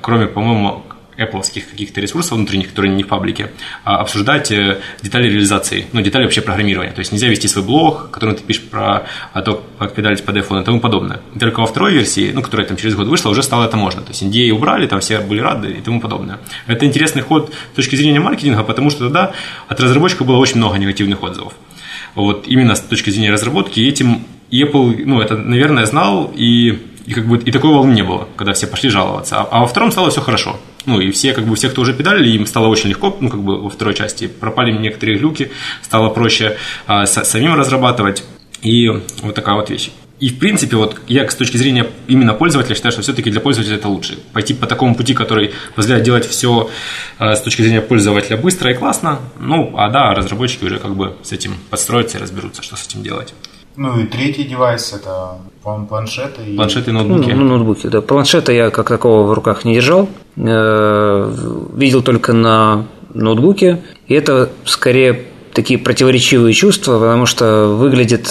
кроме, 0.00 0.26
по-моему, 0.26 0.82
Apple 1.18 1.42
каких-то 1.70 2.00
ресурсов 2.00 2.32
внутренних, 2.32 2.68
которые 2.68 2.94
не 2.94 3.02
в 3.02 3.08
паблике, 3.08 3.50
а 3.84 3.98
обсуждать 3.98 4.50
э, 4.50 4.80
детали 5.02 5.28
реализации, 5.28 5.86
ну, 5.92 6.00
детали 6.00 6.24
вообще 6.24 6.40
программирования. 6.40 6.92
То 6.92 7.00
есть 7.00 7.12
нельзя 7.12 7.28
вести 7.28 7.48
свой 7.48 7.64
блог, 7.64 8.10
который 8.10 8.34
ты 8.34 8.42
пишешь 8.42 8.64
про 8.64 9.06
то, 9.32 9.64
как 9.78 9.94
педалить 9.94 10.24
под 10.24 10.36
iPhone 10.36 10.62
и 10.62 10.64
тому 10.64 10.80
подобное. 10.80 11.20
И 11.34 11.38
только 11.38 11.60
во 11.60 11.66
второй 11.66 11.92
версии, 11.92 12.32
ну, 12.32 12.42
которая 12.42 12.66
там 12.66 12.76
через 12.76 12.94
год 12.94 13.06
вышла, 13.08 13.30
уже 13.30 13.42
стало 13.42 13.64
это 13.64 13.76
можно. 13.76 14.02
То 14.02 14.10
есть 14.10 14.22
NDA 14.22 14.50
убрали, 14.50 14.86
там 14.86 15.00
все 15.00 15.20
были 15.20 15.40
рады 15.40 15.70
и 15.70 15.80
тому 15.80 16.00
подобное. 16.00 16.38
Это 16.66 16.86
интересный 16.86 17.22
ход 17.22 17.52
с 17.72 17.76
точки 17.76 17.96
зрения 17.96 18.20
маркетинга, 18.20 18.62
потому 18.62 18.90
что 18.90 19.04
тогда 19.04 19.32
от 19.68 19.80
разработчика 19.80 20.24
было 20.24 20.36
очень 20.36 20.56
много 20.56 20.78
негативных 20.78 21.22
отзывов. 21.22 21.54
Вот 22.14 22.46
именно 22.46 22.74
с 22.74 22.80
точки 22.80 23.10
зрения 23.10 23.30
разработки, 23.30 23.80
этим 23.80 24.24
Apple, 24.50 25.02
ну, 25.04 25.20
это, 25.20 25.36
наверное, 25.36 25.86
знал, 25.86 26.32
и, 26.34 26.78
и 27.06 27.12
как 27.12 27.26
бы 27.26 27.38
и 27.38 27.52
такой 27.52 27.70
волны 27.70 27.94
не 27.94 28.02
было, 28.02 28.28
когда 28.36 28.52
все 28.52 28.66
пошли 28.66 28.90
жаловаться. 28.90 29.38
А, 29.38 29.48
а 29.50 29.60
во 29.60 29.66
втором 29.66 29.92
стало 29.92 30.10
все 30.10 30.20
хорошо. 30.20 30.58
Ну, 30.86 31.00
и 31.00 31.10
все, 31.10 31.32
как 31.32 31.44
бы, 31.44 31.54
все, 31.56 31.68
кто 31.68 31.82
уже 31.82 31.94
педалили, 31.94 32.30
им 32.30 32.46
стало 32.46 32.66
очень 32.66 32.90
легко, 32.90 33.16
ну, 33.20 33.28
как 33.28 33.42
бы, 33.42 33.60
во 33.60 33.70
второй 33.70 33.94
части. 33.94 34.26
Пропали 34.26 34.72
некоторые 34.72 35.18
глюки, 35.18 35.50
стало 35.82 36.10
проще 36.10 36.56
а, 36.86 37.06
с, 37.06 37.24
самим 37.24 37.54
разрабатывать. 37.54 38.24
И 38.62 38.88
вот 39.22 39.34
такая 39.34 39.54
вот 39.54 39.70
вещь. 39.70 39.90
И, 40.18 40.30
в 40.30 40.38
принципе, 40.38 40.76
вот 40.76 41.00
я 41.08 41.28
с 41.28 41.34
точки 41.34 41.58
зрения 41.58 41.86
именно 42.08 42.32
пользователя 42.32 42.74
считаю, 42.74 42.90
что 42.90 43.02
все-таки 43.02 43.30
для 43.30 43.40
пользователя 43.40 43.76
это 43.76 43.88
лучше. 43.88 44.18
Пойти 44.32 44.54
по 44.54 44.66
такому 44.66 44.94
пути, 44.94 45.12
который 45.12 45.52
позволяет 45.74 46.04
делать 46.04 46.26
все 46.26 46.70
э, 47.18 47.34
с 47.34 47.40
точки 47.42 47.62
зрения 47.62 47.82
пользователя 47.82 48.38
быстро 48.38 48.70
и 48.70 48.74
классно. 48.74 49.20
Ну, 49.38 49.74
а 49.76 49.90
да, 49.90 50.14
разработчики 50.14 50.64
уже 50.64 50.78
как 50.78 50.96
бы 50.96 51.16
с 51.22 51.32
этим 51.32 51.56
подстроятся 51.68 52.16
и 52.18 52.22
разберутся, 52.22 52.62
что 52.62 52.76
с 52.76 52.86
этим 52.86 53.02
делать. 53.02 53.34
Ну 53.76 54.00
и 54.00 54.04
третий 54.04 54.44
девайс 54.44 54.92
это 54.92 55.38
планшеты 55.62 56.42
и... 56.46 56.56
Планшеты 56.56 56.90
и 56.90 56.94
ноутбуки. 56.94 57.30
Ну, 57.30 57.44
ну, 57.44 57.56
ноутбуки, 57.56 57.86
да. 57.88 58.00
Планшета 58.00 58.52
я 58.52 58.70
как 58.70 58.88
такого 58.88 59.26
в 59.26 59.32
руках 59.32 59.64
не 59.64 59.74
держал. 59.74 60.08
Э, 60.36 61.32
видел 61.74 62.02
только 62.02 62.32
на 62.32 62.86
ноутбуке. 63.12 63.82
И 64.06 64.14
это 64.14 64.50
скорее 64.64 65.26
такие 65.52 65.78
противоречивые 65.78 66.52
чувства, 66.52 66.98
потому 66.98 67.26
что 67.26 67.66
выглядит 67.68 68.28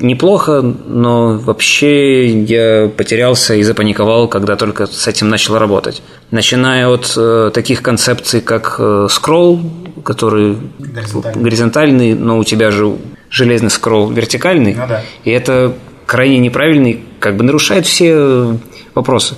неплохо, 0.00 0.62
но 0.62 1.38
вообще 1.38 2.28
я 2.28 2.88
потерялся 2.88 3.54
и 3.54 3.62
запаниковал, 3.62 4.28
когда 4.28 4.56
только 4.56 4.86
с 4.86 5.06
этим 5.06 5.28
начал 5.28 5.58
работать. 5.58 6.02
Начиная 6.30 6.88
от 6.88 7.12
э, 7.16 7.50
таких 7.52 7.82
концепций, 7.82 8.40
как 8.40 8.76
э, 8.78 9.08
скролл, 9.10 9.60
который 10.04 10.56
горизонтальный. 10.78 11.42
горизонтальный, 11.42 12.14
но 12.14 12.38
у 12.38 12.44
тебя 12.44 12.70
же 12.70 12.96
железный 13.28 13.70
скролл 13.70 14.10
вертикальный, 14.10 14.74
ну, 14.74 14.86
да. 14.88 15.02
и 15.24 15.30
это 15.30 15.74
крайне 16.06 16.38
неправильный, 16.38 17.04
как 17.20 17.36
бы 17.36 17.44
нарушает 17.44 17.86
все 17.86 18.58
вопросы. 18.94 19.36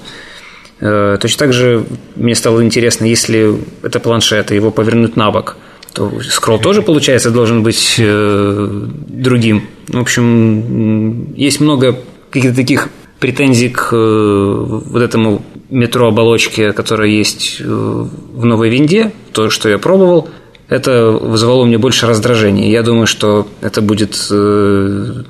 Э, 0.80 1.18
точно 1.20 1.38
так 1.38 1.52
же 1.52 1.84
мне 2.16 2.34
стало 2.34 2.64
интересно, 2.64 3.04
если 3.04 3.56
это 3.82 4.00
планшет, 4.00 4.50
и 4.50 4.54
его 4.54 4.70
повернуть 4.70 5.16
на 5.16 5.30
бок, 5.30 5.56
то 5.94 6.10
скролл 6.22 6.58
тоже, 6.58 6.82
получается, 6.82 7.30
должен 7.30 7.62
быть 7.62 7.96
э, 7.98 8.86
другим. 9.08 9.68
В 9.88 10.00
общем, 10.00 11.34
есть 11.34 11.60
много 11.60 11.98
каких-то 12.30 12.56
таких 12.56 12.88
претензий 13.20 13.68
к 13.68 13.90
э, 13.92 14.54
вот 14.66 15.02
этому 15.02 15.42
метро 15.70 16.08
оболочке, 16.08 16.72
которая 16.72 17.08
есть 17.08 17.60
в 17.60 18.44
новой 18.44 18.70
винде, 18.70 19.12
то, 19.32 19.50
что 19.50 19.68
я 19.68 19.78
пробовал– 19.78 20.28
это 20.72 21.10
вызвало 21.10 21.62
у 21.62 21.64
меня 21.66 21.78
больше 21.78 22.06
раздражения. 22.06 22.70
Я 22.70 22.82
думаю, 22.82 23.06
что 23.06 23.46
это 23.60 23.82
будет... 23.82 24.26
Э, 24.30 25.22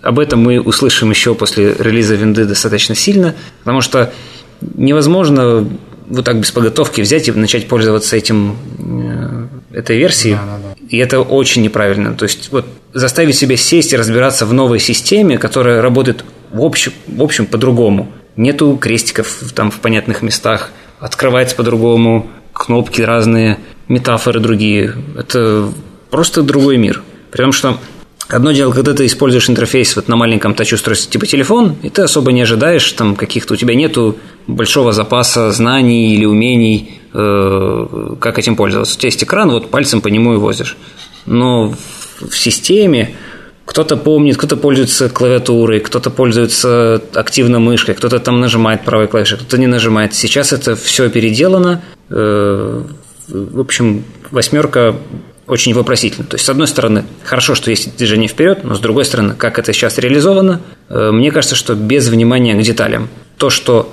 об 0.00 0.18
этом 0.20 0.40
мы 0.40 0.60
услышим 0.60 1.10
еще 1.10 1.34
после 1.34 1.74
релиза 1.76 2.14
винды 2.14 2.44
достаточно 2.44 2.94
сильно, 2.94 3.34
потому 3.60 3.80
что 3.80 4.12
невозможно 4.60 5.66
вот 6.06 6.24
так 6.24 6.38
без 6.38 6.50
подготовки 6.50 7.00
взять 7.00 7.28
и 7.28 7.32
начать 7.32 7.68
пользоваться 7.68 8.16
этим 8.16 8.56
э, 8.78 9.76
этой 9.78 9.96
версией. 9.96 10.34
Да, 10.34 10.44
да, 10.44 10.58
да. 10.58 10.86
И 10.88 10.98
это 10.98 11.20
очень 11.20 11.62
неправильно. 11.62 12.14
То 12.14 12.24
есть 12.24 12.50
вот 12.52 12.66
заставить 12.92 13.36
себя 13.36 13.56
сесть 13.56 13.92
и 13.92 13.96
разбираться 13.96 14.46
в 14.46 14.52
новой 14.52 14.78
системе, 14.78 15.38
которая 15.38 15.82
работает 15.82 16.24
в 16.54 16.62
общем, 16.62 16.92
в 17.06 17.22
общем 17.22 17.46
по-другому. 17.46 18.12
Нету 18.36 18.76
крестиков 18.80 19.52
там 19.54 19.70
в 19.70 19.80
понятных 19.80 20.22
местах, 20.22 20.70
открывается 21.00 21.56
по-другому, 21.56 22.30
кнопки 22.52 23.02
разные, 23.02 23.58
метафоры 23.88 24.40
другие. 24.40 24.94
Это 25.18 25.72
просто 26.10 26.42
другой 26.42 26.76
мир. 26.76 27.02
При 27.30 27.42
том, 27.42 27.52
что 27.52 27.78
Одно 28.28 28.52
дело, 28.52 28.72
когда 28.72 28.94
ты 28.94 29.04
используешь 29.04 29.50
интерфейс 29.50 29.96
вот 29.96 30.08
на 30.08 30.16
маленьком 30.16 30.54
тач-устройстве 30.54 31.12
типа 31.12 31.26
телефон, 31.26 31.76
и 31.82 31.90
ты 31.90 32.02
особо 32.02 32.32
не 32.32 32.40
ожидаешь, 32.40 32.90
там 32.92 33.16
каких-то 33.16 33.52
у 33.52 33.56
тебя 33.56 33.74
нету 33.74 34.16
большого 34.46 34.92
запаса 34.92 35.50
знаний 35.52 36.14
или 36.14 36.24
умений, 36.24 37.00
э, 37.12 38.16
как 38.20 38.38
этим 38.38 38.56
пользоваться. 38.56 38.96
У 38.96 38.98
тебя 38.98 39.08
есть 39.08 39.22
экран, 39.22 39.50
вот 39.50 39.70
пальцем 39.70 40.00
по 40.00 40.08
нему 40.08 40.34
и 40.34 40.36
возишь. 40.36 40.76
Но 41.26 41.68
в, 41.68 42.28
в 42.30 42.36
системе 42.36 43.14
кто-то 43.64 43.96
помнит, 43.96 44.36
кто-то 44.36 44.56
пользуется 44.56 45.08
клавиатурой, 45.08 45.80
кто-то 45.80 46.10
пользуется 46.10 47.02
активно 47.14 47.58
мышкой, 47.58 47.94
кто-то 47.94 48.18
там 48.18 48.40
нажимает 48.40 48.84
правой 48.84 49.08
клавишей, 49.08 49.38
кто-то 49.38 49.58
не 49.58 49.66
нажимает. 49.66 50.14
Сейчас 50.14 50.52
это 50.52 50.76
все 50.76 51.08
переделано, 51.08 51.82
э, 52.10 52.82
в 53.28 53.60
общем, 53.60 54.04
восьмерка 54.30 54.96
очень 55.46 55.74
вопросительно. 55.74 56.26
То 56.26 56.36
есть, 56.36 56.44
с 56.44 56.48
одной 56.48 56.66
стороны, 56.66 57.04
хорошо, 57.22 57.54
что 57.54 57.70
есть 57.70 57.96
движение 57.96 58.28
вперед, 58.28 58.64
но 58.64 58.74
с 58.74 58.80
другой 58.80 59.04
стороны, 59.04 59.34
как 59.34 59.58
это 59.58 59.72
сейчас 59.72 59.98
реализовано, 59.98 60.60
э, 60.88 61.10
мне 61.10 61.30
кажется, 61.30 61.56
что 61.56 61.74
без 61.74 62.08
внимания 62.08 62.54
к 62.54 62.62
деталям. 62.62 63.08
То, 63.38 63.50
что 63.50 63.92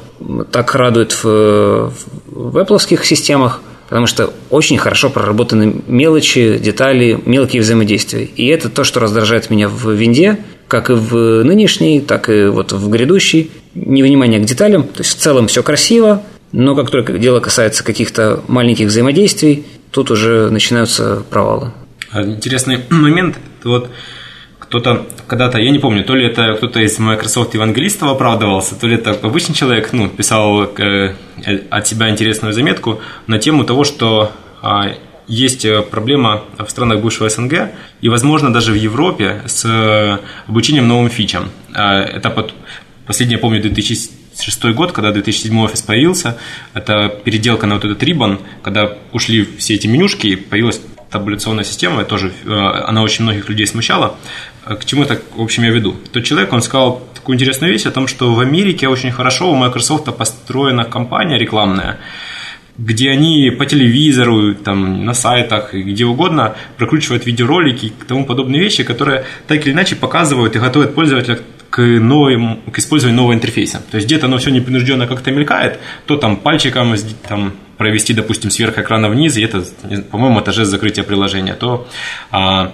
так 0.51 0.75
радует 0.75 1.11
в, 1.23 1.93
в 2.27 2.57
Apple 2.57 3.03
системах, 3.03 3.61
потому 3.89 4.07
что 4.07 4.33
очень 4.49 4.77
хорошо 4.77 5.09
проработаны 5.09 5.81
мелочи, 5.87 6.57
детали, 6.57 7.19
мелкие 7.25 7.61
взаимодействия. 7.61 8.23
И 8.23 8.47
это 8.47 8.69
то, 8.69 8.83
что 8.83 8.99
раздражает 8.99 9.49
меня 9.49 9.67
в 9.67 9.91
винде, 9.91 10.37
как 10.67 10.89
и 10.89 10.93
в 10.93 11.43
нынешней, 11.43 11.99
так 11.99 12.29
и 12.29 12.45
вот 12.45 12.71
в 12.71 12.89
грядущей. 12.89 13.51
Невнимание 13.75 14.39
к 14.39 14.45
деталям, 14.45 14.83
то 14.83 14.99
есть 14.99 15.17
в 15.17 15.19
целом 15.21 15.47
все 15.47 15.63
красиво, 15.63 16.23
но 16.51 16.75
как 16.75 16.89
только 16.89 17.17
дело 17.17 17.39
касается 17.39 17.83
каких-то 17.83 18.41
маленьких 18.47 18.87
взаимодействий, 18.87 19.65
тут 19.91 20.11
уже 20.11 20.49
начинаются 20.49 21.23
провалы. 21.29 21.71
А 22.11 22.23
интересный 22.23 22.79
момент, 22.89 23.37
вот 23.63 23.89
кто-то 24.71 25.05
когда-то, 25.27 25.59
я 25.59 25.69
не 25.69 25.79
помню, 25.79 26.05
то 26.05 26.15
ли 26.15 26.25
это 26.25 26.53
кто-то 26.53 26.79
из 26.79 26.97
Microsoft 26.97 27.53
евангелистов 27.55 28.09
оправдывался, 28.09 28.79
то 28.79 28.87
ли 28.87 28.95
это 28.95 29.11
обычный 29.11 29.53
человек, 29.53 29.91
ну, 29.91 30.07
писал 30.07 30.63
э, 30.63 31.13
от 31.69 31.87
себя 31.87 32.09
интересную 32.09 32.53
заметку 32.53 33.01
на 33.27 33.37
тему 33.37 33.65
того, 33.65 33.83
что 33.83 34.31
а, 34.61 34.93
есть 35.27 35.67
проблема 35.89 36.45
в 36.57 36.69
странах 36.69 37.01
бывшего 37.01 37.27
СНГ 37.27 37.71
и, 37.99 38.07
возможно, 38.07 38.53
даже 38.53 38.71
в 38.71 38.75
Европе 38.75 39.41
с 39.45 40.19
обучением 40.47 40.87
новым 40.87 41.09
фичам. 41.09 41.49
А, 41.73 42.01
это 42.03 42.29
под, 42.29 42.53
Последний, 43.05 43.35
я 43.35 43.39
помню, 43.39 43.61
2006 43.61 44.63
год, 44.73 44.93
когда 44.93 45.11
2007 45.11 45.59
офис 45.59 45.81
появился. 45.81 46.37
Это 46.73 47.09
переделка 47.09 47.67
на 47.67 47.75
вот 47.75 47.83
этот 47.83 48.01
Ribbon, 48.01 48.39
когда 48.63 48.97
ушли 49.11 49.45
все 49.57 49.73
эти 49.73 49.87
менюшки, 49.87 50.35
появилась 50.35 50.79
таблиционная 51.11 51.65
система, 51.65 52.03
тоже 52.03 52.31
э, 52.45 52.51
она 52.87 53.03
очень 53.03 53.23
многих 53.23 53.49
людей 53.49 53.67
смущала. 53.67 54.15
Э, 54.65 54.75
к 54.75 54.85
чему 54.85 55.03
это, 55.03 55.21
в 55.35 55.41
общем, 55.41 55.63
я 55.63 55.69
веду? 55.69 55.95
Тот 56.13 56.23
человек, 56.23 56.53
он 56.53 56.61
сказал 56.61 57.01
такую 57.13 57.35
интересную 57.35 57.71
вещь 57.71 57.85
о 57.85 57.91
том, 57.91 58.07
что 58.07 58.33
в 58.33 58.39
Америке 58.39 58.87
очень 58.87 59.11
хорошо 59.11 59.51
у 59.51 59.55
Microsoft 59.55 60.05
построена 60.17 60.85
компания 60.85 61.37
рекламная, 61.37 61.97
где 62.77 63.09
они 63.09 63.51
по 63.51 63.65
телевизору, 63.65 64.55
там, 64.55 65.05
на 65.05 65.13
сайтах, 65.13 65.73
где 65.73 66.05
угодно 66.05 66.55
прокручивают 66.77 67.25
видеоролики 67.25 67.87
и 67.87 67.93
тому 68.07 68.25
подобные 68.25 68.61
вещи, 68.61 68.83
которые 68.83 69.25
так 69.47 69.65
или 69.65 69.73
иначе 69.73 69.95
показывают 69.95 70.55
и 70.55 70.59
готовят 70.59 70.95
пользователя 70.95 71.39
к, 71.69 71.81
новым, 71.81 72.61
к 72.71 72.79
использованию 72.79 73.17
нового 73.17 73.33
интерфейса. 73.33 73.81
То 73.89 73.97
есть 73.97 74.07
где-то 74.07 74.27
оно 74.27 74.37
все 74.37 74.51
непринужденно 74.51 75.07
как-то 75.07 75.31
мелькает, 75.31 75.79
то 76.05 76.17
там 76.17 76.37
пальчиком 76.37 76.95
там, 77.27 77.53
провести, 77.77 78.13
допустим, 78.13 78.51
сверх 78.51 78.77
экрана 78.77 79.09
вниз, 79.09 79.37
и 79.37 79.41
это, 79.41 79.63
по-моему, 80.11 80.39
это 80.39 80.51
жест 80.51 80.69
закрытия 80.69 81.03
приложения, 81.03 81.53
то 81.53 81.87
а, 82.29 82.73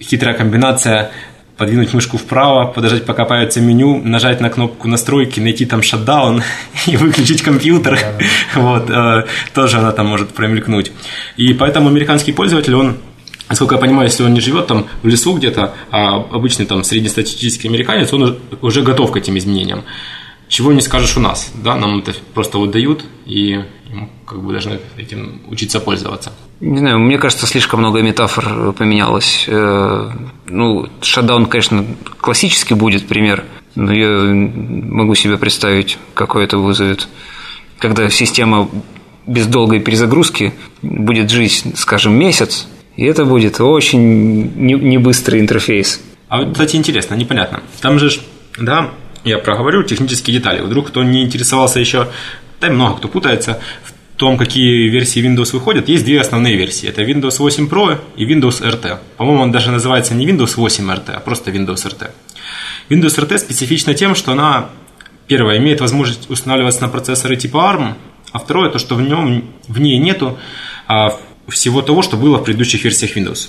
хитрая 0.00 0.34
комбинация 0.34 1.10
подвинуть 1.56 1.94
мышку 1.94 2.18
вправо, 2.18 2.66
подождать, 2.66 3.04
пока 3.04 3.24
появится 3.24 3.60
меню, 3.60 4.00
нажать 4.04 4.40
на 4.40 4.50
кнопку 4.50 4.88
настройки, 4.88 5.40
найти 5.40 5.66
там 5.66 5.82
шатдаун 5.82 6.42
и 6.86 6.96
выключить 6.96 7.42
компьютер. 7.42 7.98
вот, 8.54 8.90
э, 8.90 9.24
тоже 9.54 9.78
она 9.78 9.92
там 9.92 10.06
может 10.06 10.30
промелькнуть. 10.30 10.92
И 11.36 11.52
поэтому 11.54 11.88
американский 11.88 12.32
пользователь, 12.32 12.74
он 12.74 12.96
Насколько 13.48 13.76
я 13.76 13.80
понимаю, 13.80 14.08
если 14.08 14.24
он 14.24 14.34
не 14.34 14.40
живет 14.40 14.66
там 14.66 14.88
в 15.04 15.06
лесу 15.06 15.32
где-то, 15.36 15.72
а 15.92 16.16
обычный 16.16 16.66
там 16.66 16.82
среднестатистический 16.82 17.68
американец, 17.68 18.12
он 18.12 18.38
уже 18.60 18.82
готов 18.82 19.12
к 19.12 19.16
этим 19.16 19.38
изменениям. 19.38 19.84
Чего 20.48 20.72
не 20.72 20.80
скажешь 20.80 21.16
у 21.16 21.20
нас, 21.20 21.50
да, 21.54 21.76
нам 21.76 21.98
это 21.98 22.14
просто 22.34 22.58
вот 22.58 22.70
дают, 22.70 23.04
и 23.26 23.60
мы 23.92 24.08
как 24.24 24.42
бы 24.42 24.52
должны 24.52 24.78
этим 24.96 25.40
учиться 25.48 25.80
пользоваться. 25.80 26.32
Не 26.60 26.78
знаю, 26.78 26.98
мне 27.00 27.18
кажется, 27.18 27.46
слишком 27.46 27.80
много 27.80 28.00
метафор 28.00 28.72
поменялось. 28.72 29.44
Э, 29.48 30.10
ну, 30.46 30.88
шатдаун, 31.02 31.46
конечно, 31.46 31.84
классический 32.20 32.74
будет 32.74 33.06
пример, 33.06 33.44
но 33.74 33.92
я 33.92 34.08
могу 34.08 35.14
себе 35.14 35.36
представить, 35.36 35.98
какой 36.14 36.44
это 36.44 36.58
вызовет. 36.58 37.08
Когда 37.78 38.08
система 38.08 38.68
без 39.26 39.46
долгой 39.48 39.80
перезагрузки 39.80 40.54
будет 40.80 41.30
жить, 41.30 41.64
скажем, 41.74 42.14
месяц, 42.14 42.68
и 42.96 43.04
это 43.04 43.24
будет 43.24 43.60
очень 43.60 44.54
не 44.54 44.98
быстрый 44.98 45.40
интерфейс. 45.40 46.00
А 46.28 46.38
вот, 46.38 46.52
кстати, 46.52 46.76
интересно, 46.76 47.14
непонятно. 47.14 47.62
Там 47.80 47.98
же, 47.98 48.10
да, 48.58 48.90
я 49.26 49.38
проговорю 49.38 49.82
технические 49.82 50.38
детали. 50.38 50.60
Вдруг 50.60 50.88
кто 50.88 51.02
не 51.02 51.22
интересовался 51.22 51.80
еще, 51.80 52.08
да 52.60 52.70
много 52.70 52.98
кто 52.98 53.08
путается 53.08 53.60
в 53.82 53.92
том, 54.16 54.38
какие 54.38 54.88
версии 54.88 55.20
Windows 55.22 55.52
выходят, 55.52 55.88
есть 55.88 56.04
две 56.04 56.20
основные 56.20 56.56
версии. 56.56 56.88
Это 56.88 57.02
Windows 57.02 57.38
8 57.38 57.68
Pro 57.68 57.98
и 58.16 58.24
Windows 58.24 58.62
RT. 58.62 58.98
По-моему, 59.16 59.42
он 59.42 59.52
даже 59.52 59.70
называется 59.72 60.14
не 60.14 60.26
Windows 60.26 60.54
8 60.56 60.90
RT, 60.90 61.10
а 61.10 61.20
просто 61.20 61.50
Windows 61.50 61.84
RT. 61.84 62.10
Windows 62.88 63.18
RT 63.18 63.38
специфична 63.38 63.94
тем, 63.94 64.14
что 64.14 64.32
она, 64.32 64.70
первое, 65.26 65.58
имеет 65.58 65.80
возможность 65.80 66.30
устанавливаться 66.30 66.82
на 66.82 66.88
процессоры 66.88 67.36
типа 67.36 67.56
ARM, 67.56 67.94
а 68.32 68.38
второе, 68.38 68.70
то, 68.70 68.78
что 68.78 68.94
в, 68.94 69.02
нем, 69.02 69.44
в 69.66 69.80
ней 69.80 69.98
нету 69.98 70.38
а, 70.86 71.18
всего 71.48 71.82
того, 71.82 72.02
что 72.02 72.16
было 72.16 72.38
в 72.38 72.44
предыдущих 72.44 72.84
версиях 72.84 73.16
Windows. 73.16 73.48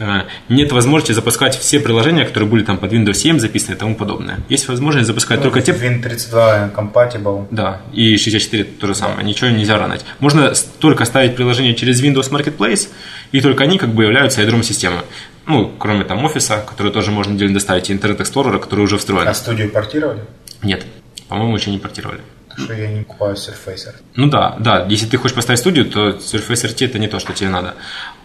Э, 0.00 0.22
нет 0.48 0.72
возможности 0.72 1.12
запускать 1.12 1.56
все 1.58 1.78
приложения, 1.78 2.24
которые 2.24 2.48
были 2.48 2.64
там 2.64 2.78
под 2.78 2.90
Windows 2.92 3.14
7 3.14 3.38
записаны 3.38 3.74
и 3.74 3.78
тому 3.78 3.94
подобное. 3.94 4.40
Есть 4.48 4.66
возможность 4.66 5.06
запускать 5.06 5.38
ну, 5.38 5.44
только 5.44 5.60
те... 5.60 5.72
Win32 5.72 6.74
compatible. 6.74 7.46
Да, 7.50 7.82
и 7.92 8.16
64 8.16 8.64
то 8.64 8.86
же 8.86 8.94
самое, 8.94 9.26
ничего 9.26 9.50
нельзя 9.50 9.78
ранать. 9.78 10.06
Можно 10.18 10.54
только 10.78 11.04
ставить 11.04 11.36
приложение 11.36 11.74
через 11.74 12.02
Windows 12.02 12.30
Marketplace, 12.30 12.88
и 13.32 13.42
только 13.42 13.64
они 13.64 13.76
как 13.76 13.90
бы 13.90 14.04
являются 14.04 14.40
ядром 14.40 14.62
системы. 14.62 15.02
Ну, 15.46 15.70
кроме 15.78 16.04
там 16.04 16.24
офиса, 16.24 16.64
который 16.66 16.92
тоже 16.92 17.10
можно 17.10 17.34
отдельно 17.34 17.54
доставить, 17.54 17.90
и 17.90 17.94
Explorer, 17.94 18.58
который 18.58 18.80
уже 18.80 18.96
встроен. 18.96 19.28
А 19.28 19.34
студию 19.34 19.70
портировали? 19.70 20.24
Нет, 20.62 20.86
по-моему, 21.28 21.56
еще 21.56 21.70
не 21.70 21.78
портировали 21.78 22.20
что 22.60 22.74
я 22.74 22.88
не 22.88 23.02
покупаю 23.02 23.36
Surfacer. 23.36 23.94
Ну 24.16 24.28
да, 24.28 24.56
да, 24.58 24.86
если 24.88 25.06
ты 25.06 25.16
хочешь 25.16 25.34
поставить 25.34 25.60
студию, 25.60 25.86
то 25.86 26.10
Surfacer 26.10 26.72
T 26.72 26.84
это 26.84 26.98
не 26.98 27.08
то, 27.08 27.18
что 27.18 27.32
тебе 27.32 27.48
надо. 27.48 27.74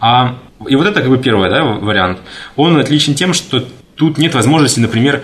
А, 0.00 0.38
и 0.68 0.76
вот 0.76 0.86
это 0.86 1.00
как 1.00 1.10
бы 1.10 1.18
первый 1.18 1.50
да, 1.50 1.64
вариант. 1.64 2.18
Он 2.56 2.76
отличен 2.78 3.14
тем, 3.14 3.32
что 3.32 3.66
тут 3.96 4.18
нет 4.18 4.34
возможности, 4.34 4.80
например, 4.80 5.22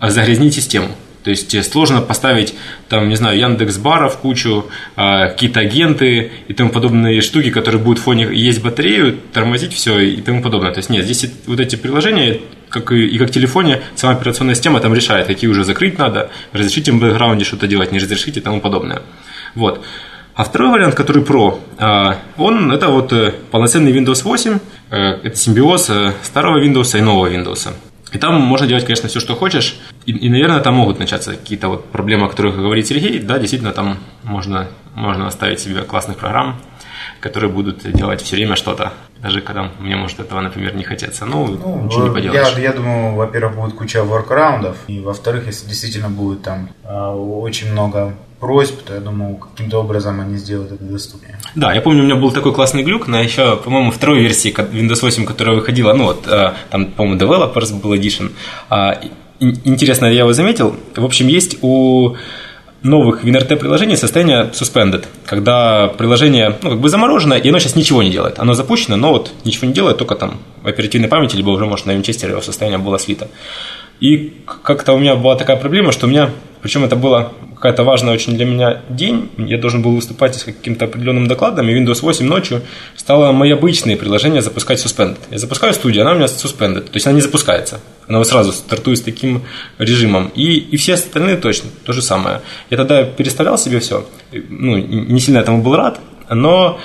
загрязнить 0.00 0.54
систему. 0.54 0.88
То 1.24 1.30
есть 1.30 1.70
сложно 1.70 2.00
поставить, 2.00 2.54
там, 2.88 3.08
не 3.08 3.14
знаю, 3.14 3.38
Яндекс 3.38 3.78
Бара 3.78 4.08
в 4.08 4.18
кучу, 4.18 4.66
э, 4.96 5.28
какие-то 5.28 5.60
агенты 5.60 6.32
и 6.48 6.52
тому 6.52 6.70
подобные 6.70 7.20
штуки, 7.20 7.50
которые 7.50 7.80
будут 7.80 8.00
в 8.00 8.02
фоне 8.02 8.28
есть 8.32 8.62
батарею, 8.62 9.18
тормозить 9.32 9.72
все 9.72 10.00
и 10.00 10.20
тому 10.20 10.42
подобное. 10.42 10.72
То 10.72 10.78
есть 10.78 10.90
нет, 10.90 11.04
здесь 11.04 11.30
вот 11.46 11.60
эти 11.60 11.76
приложения, 11.76 12.40
как 12.72 12.92
и, 12.92 13.06
и 13.06 13.18
как 13.18 13.28
в 13.28 13.32
телефоне, 13.32 13.82
сама 13.94 14.14
операционная 14.14 14.54
система 14.54 14.80
там 14.80 14.94
решает, 14.94 15.26
какие 15.26 15.48
уже 15.48 15.64
закрыть 15.64 15.98
надо, 15.98 16.30
разрешить 16.52 16.88
им 16.88 16.98
в 16.98 17.02
бэкграунде 17.02 17.44
что-то 17.44 17.66
делать, 17.66 17.92
не 17.92 17.98
разрешить 17.98 18.36
и 18.36 18.40
тому 18.40 18.60
подобное. 18.60 19.02
Вот. 19.54 19.84
А 20.34 20.44
второй 20.44 20.70
вариант, 20.70 20.94
который 20.94 21.22
Pro, 21.22 21.60
э, 21.78 22.14
он 22.38 22.72
это 22.72 22.88
вот 22.88 23.12
э, 23.12 23.34
полноценный 23.50 23.92
Windows 23.92 24.24
8, 24.24 24.58
это 24.90 25.36
симбиоз 25.36 25.90
старого 26.22 26.62
Windows 26.62 26.98
и 26.98 27.02
нового 27.02 27.30
Windows. 27.30 27.72
И 28.12 28.18
там 28.18 28.40
можно 28.40 28.66
делать, 28.66 28.84
конечно, 28.84 29.08
все, 29.08 29.20
что 29.20 29.34
хочешь. 29.34 29.76
И, 30.04 30.12
и 30.12 30.28
наверное, 30.28 30.60
там 30.60 30.74
могут 30.74 30.98
начаться 30.98 31.30
какие-то 31.32 31.68
вот 31.68 31.90
проблемы, 31.90 32.26
о 32.26 32.28
которых 32.28 32.56
говорит 32.56 32.86
Сергей. 32.86 33.18
Да, 33.18 33.38
действительно, 33.38 33.72
там 33.72 33.98
можно, 34.22 34.68
можно 34.94 35.26
оставить 35.26 35.60
себе 35.60 35.82
классных 35.82 36.18
программ, 36.18 36.60
которые 37.22 37.50
будут 37.50 37.90
делать 37.92 38.20
все 38.20 38.36
время 38.36 38.56
что-то. 38.56 38.92
Даже 39.22 39.40
когда 39.40 39.70
мне 39.78 39.96
может 39.96 40.18
этого, 40.18 40.40
например, 40.40 40.74
не 40.74 40.82
хотеться. 40.82 41.24
Ну, 41.24 41.46
ну 41.46 41.84
ничего 41.84 42.08
не 42.08 42.14
поделаешь. 42.14 42.54
Я, 42.56 42.62
я 42.62 42.72
думаю, 42.72 43.14
во-первых, 43.14 43.56
будет 43.56 43.74
куча 43.74 44.02
воркараундов. 44.02 44.76
И 44.88 44.98
во-вторых, 45.00 45.46
если 45.46 45.68
действительно 45.68 46.08
будет 46.08 46.42
там 46.42 46.70
э, 46.84 47.08
очень 47.08 47.70
много 47.70 48.14
просьб, 48.40 48.82
то 48.82 48.94
я 48.94 49.00
думаю, 49.00 49.36
каким-то 49.36 49.78
образом 49.78 50.20
они 50.20 50.36
сделают 50.36 50.72
это 50.72 50.82
доступнее. 50.82 51.38
Да, 51.54 51.72
я 51.72 51.80
помню, 51.80 52.02
у 52.02 52.04
меня 52.04 52.16
был 52.16 52.32
такой 52.32 52.52
классный 52.52 52.82
глюк 52.82 53.06
на 53.06 53.20
еще, 53.20 53.56
по-моему, 53.56 53.92
второй 53.92 54.20
версии 54.20 54.52
Windows 54.52 55.00
8, 55.02 55.24
которая 55.24 55.54
выходила, 55.54 55.92
ну 55.92 56.04
вот, 56.04 56.26
э, 56.26 56.54
там, 56.70 56.86
по-моему, 56.86 57.20
Developers 57.20 57.80
был 57.80 57.94
Edition. 57.94 58.32
А, 58.68 59.00
интересно, 59.38 60.06
я 60.06 60.20
его 60.22 60.32
заметил. 60.32 60.74
В 60.96 61.04
общем, 61.04 61.28
есть 61.28 61.58
у 61.62 62.16
новых 62.82 63.24
WinRT 63.24 63.56
приложений 63.56 63.96
состояние 63.96 64.50
suspended, 64.52 65.04
когда 65.24 65.88
приложение 65.88 66.58
ну, 66.62 66.70
как 66.70 66.80
бы 66.80 66.88
заморожено, 66.88 67.34
и 67.34 67.48
оно 67.48 67.58
сейчас 67.58 67.76
ничего 67.76 68.02
не 68.02 68.10
делает. 68.10 68.38
Оно 68.38 68.54
запущено, 68.54 68.96
но 68.96 69.12
вот 69.12 69.32
ничего 69.44 69.68
не 69.68 69.74
делает, 69.74 69.98
только 69.98 70.14
там 70.14 70.38
в 70.62 70.68
оперативной 70.68 71.08
памяти, 71.08 71.36
либо 71.36 71.50
уже, 71.50 71.66
может, 71.66 71.86
на 71.86 71.92
винчестере 71.92 72.32
его 72.32 72.42
состояние 72.42 72.78
было 72.78 72.98
слито. 72.98 73.28
И 74.02 74.32
как-то 74.64 74.94
у 74.94 74.98
меня 74.98 75.14
была 75.14 75.36
такая 75.36 75.56
проблема, 75.56 75.92
что 75.92 76.06
у 76.06 76.10
меня, 76.10 76.28
причем 76.60 76.82
это 76.82 76.96
было 76.96 77.32
какая-то 77.54 77.84
важная 77.84 78.12
очень 78.12 78.34
для 78.36 78.44
меня 78.44 78.80
день, 78.88 79.30
я 79.38 79.58
должен 79.58 79.80
был 79.80 79.94
выступать 79.94 80.34
с 80.34 80.42
каким-то 80.42 80.86
определенным 80.86 81.28
докладом, 81.28 81.68
и 81.68 81.72
Windows 81.72 82.02
8 82.02 82.26
ночью 82.26 82.62
стало 82.96 83.30
мои 83.30 83.52
обычные 83.52 83.96
приложения 83.96 84.42
запускать 84.42 84.84
suspended. 84.84 85.18
Я 85.30 85.38
запускаю 85.38 85.72
студию, 85.72 86.02
она 86.02 86.12
у 86.12 86.14
меня 86.16 86.26
suspended, 86.26 86.80
то 86.80 86.94
есть 86.94 87.06
она 87.06 87.14
не 87.14 87.20
запускается. 87.20 87.80
Она 88.08 88.18
вот 88.18 88.26
сразу 88.26 88.50
стартует 88.50 88.98
с 88.98 89.02
таким 89.02 89.42
режимом. 89.78 90.32
И, 90.34 90.56
и 90.56 90.76
все 90.78 90.94
остальные 90.94 91.36
точно 91.36 91.70
то 91.84 91.92
же 91.92 92.02
самое. 92.02 92.40
Я 92.70 92.78
тогда 92.78 93.04
переставлял 93.04 93.56
себе 93.56 93.78
все, 93.78 94.04
ну, 94.32 94.78
не 94.78 95.20
сильно 95.20 95.38
этому 95.38 95.62
был 95.62 95.76
рад, 95.76 96.00
но 96.28 96.80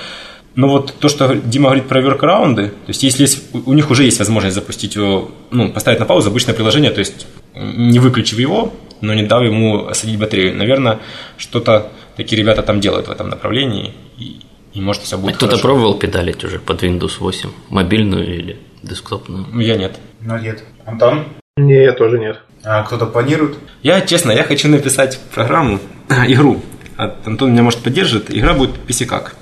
но 0.57 0.67
вот 0.67 0.95
то, 0.99 1.07
что 1.07 1.35
Дима 1.35 1.65
говорит 1.65 1.87
про 1.87 2.01
воркараунды, 2.01 2.69
то 2.69 2.87
есть 2.87 3.03
если 3.03 3.21
есть, 3.21 3.53
у 3.53 3.73
них 3.73 3.91
уже 3.91 4.05
есть 4.05 4.17
возможность 4.17 4.55
запустить 4.55 4.95
его, 4.95 5.29
ну, 5.51 5.71
поставить 5.71 5.99
на 5.99 6.07
паузу 6.07 6.31
обычное 6.31 6.55
приложение, 6.55 6.89
то 6.89 6.97
есть 6.97 7.27
не 7.53 7.99
выключив 7.99 8.39
его, 8.39 8.73
но 8.99 9.13
не 9.13 9.21
дав 9.21 9.43
ему 9.43 9.85
осадить 9.85 10.19
батарею. 10.19 10.57
Наверное, 10.57 10.97
что-то 11.37 11.91
такие 12.15 12.41
ребята 12.41 12.63
там 12.63 12.79
делают 12.79 13.07
в 13.07 13.11
этом 13.11 13.29
направлении, 13.29 13.93
и, 14.17 14.41
и 14.73 14.81
может 14.81 15.03
все 15.03 15.19
будет 15.19 15.35
а 15.35 15.37
Кто-то 15.37 15.59
пробовал 15.59 15.93
педалить 15.93 16.43
уже 16.43 16.57
под 16.57 16.81
Windows 16.81 17.19
8, 17.19 17.49
мобильную 17.69 18.25
или 18.25 18.59
десктопную? 18.81 19.45
Я 19.61 19.77
нет. 19.77 19.99
Ну, 20.21 20.39
нет. 20.39 20.63
Антон? 20.85 21.25
Не, 21.57 21.83
я 21.83 21.91
тоже 21.91 22.17
нет. 22.17 22.41
А 22.63 22.81
кто-то 22.81 23.05
планирует? 23.05 23.57
Я, 23.83 24.01
честно, 24.01 24.31
я 24.31 24.41
хочу 24.41 24.69
написать 24.69 25.19
программу, 25.35 25.79
игру. 26.09 26.63
Антон 26.97 27.51
меня, 27.51 27.61
может, 27.61 27.81
поддержит. 27.81 28.35
Игра 28.35 28.55
будет 28.55 28.73
писикак. 28.79 29.35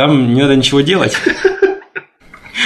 Там 0.00 0.32
не 0.32 0.40
надо 0.40 0.56
ничего 0.56 0.80
делать. 0.80 1.14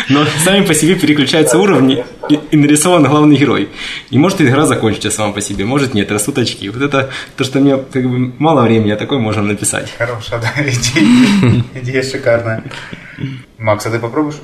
Но 0.08 0.24
сами 0.44 0.64
по 0.64 0.72
себе 0.72 0.94
переключаются 0.94 1.58
уровни, 1.58 2.04
и, 2.28 2.38
и 2.52 2.56
нарисован 2.56 3.02
главный 3.02 3.34
герой. 3.36 3.70
И 4.10 4.18
может 4.18 4.40
игра 4.40 4.66
закончится 4.66 5.10
сама 5.10 5.32
по 5.32 5.40
себе, 5.40 5.64
может 5.64 5.94
нет, 5.94 6.12
растут 6.12 6.38
очки. 6.38 6.68
Вот 6.68 6.80
это 6.80 7.10
то, 7.36 7.42
что 7.42 7.58
мне 7.58 7.76
как 7.76 8.08
бы 8.08 8.32
мало 8.38 8.62
времени, 8.62 8.92
а 8.92 8.96
такое 8.96 9.18
можем 9.18 9.48
написать. 9.48 9.92
Хорошая, 9.98 10.42
да, 10.42 10.52
идея, 10.62 11.64
идея 11.74 12.02
шикарная. 12.04 12.62
Макс, 13.58 13.84
а 13.86 13.90
ты 13.90 13.98
попробуешь? 13.98 14.36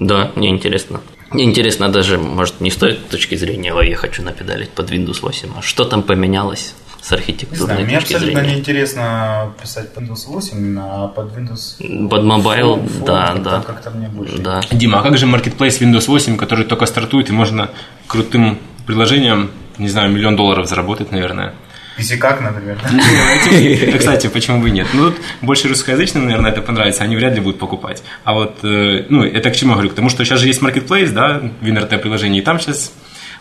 Да, 0.00 0.32
мне 0.34 0.48
интересно. 0.48 1.02
Мне 1.30 1.44
интересно 1.44 1.90
даже, 1.90 2.16
может, 2.16 2.62
не 2.62 2.70
с 2.70 2.76
той 2.76 2.94
точки 2.94 3.34
зрения, 3.34 3.74
ой, 3.74 3.90
я 3.90 3.96
хочу 3.96 4.22
напедалить 4.22 4.70
под 4.70 4.90
Windows 4.90 5.18
8, 5.20 5.48
а 5.58 5.60
что 5.62 5.84
там 5.84 6.02
поменялось 6.02 6.74
с 7.04 7.12
архитектурной 7.12 7.58
не 7.58 7.66
знаю, 7.66 7.84
мне 7.84 7.98
точки 7.98 8.14
абсолютно 8.14 8.40
зрения? 8.40 8.54
неинтересно 8.54 9.52
писать 9.60 9.92
под 9.92 10.04
Windows 10.04 10.26
8, 10.26 10.78
а 10.80 11.08
под 11.08 11.36
Windows... 11.36 12.08
Под 12.08 12.24
mobile, 12.24 12.76
Phone, 12.76 12.88
Phone 12.88 13.04
да, 13.04 13.26
как-то- 13.26 13.42
да. 13.42 13.60
Как-то 13.60 13.90
мне 13.90 14.08
больше. 14.08 14.38
Да. 14.38 14.62
Дима, 14.72 15.00
а 15.00 15.02
как 15.02 15.18
же 15.18 15.26
Marketplace 15.26 15.80
Windows 15.80 16.06
8, 16.08 16.38
который 16.38 16.64
только 16.64 16.86
стартует, 16.86 17.28
и 17.28 17.32
можно 17.32 17.68
крутым 18.06 18.58
приложением, 18.86 19.50
не 19.76 19.88
знаю, 19.88 20.12
миллион 20.12 20.34
долларов 20.34 20.66
заработать, 20.66 21.12
наверное? 21.12 21.52
PC 21.98 22.16
как, 22.16 22.40
например. 22.40 22.78
Да, 22.82 23.98
Кстати, 23.98 24.28
почему 24.28 24.62
бы 24.62 24.70
и 24.70 24.72
нет? 24.72 24.86
Ну, 24.94 25.10
тут 25.10 25.20
больше 25.42 25.68
русскоязычным, 25.68 26.24
наверное, 26.24 26.52
это 26.52 26.62
понравится, 26.62 27.04
они 27.04 27.16
вряд 27.16 27.34
ли 27.34 27.40
будут 27.40 27.58
покупать. 27.58 28.02
А 28.24 28.32
вот, 28.32 28.64
э, 28.64 29.04
ну, 29.10 29.22
это 29.24 29.50
к 29.50 29.56
чему 29.56 29.72
я 29.72 29.74
говорю? 29.74 29.90
К 29.90 29.94
тому, 29.94 30.08
что 30.08 30.24
сейчас 30.24 30.40
же 30.40 30.46
есть 30.46 30.62
Marketplace, 30.62 31.10
да, 31.12 31.42
в 31.60 31.98
приложении, 31.98 32.40
и 32.40 32.42
там 32.42 32.58
сейчас, 32.58 32.94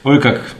ой, 0.03 0.19
как 0.19 0.53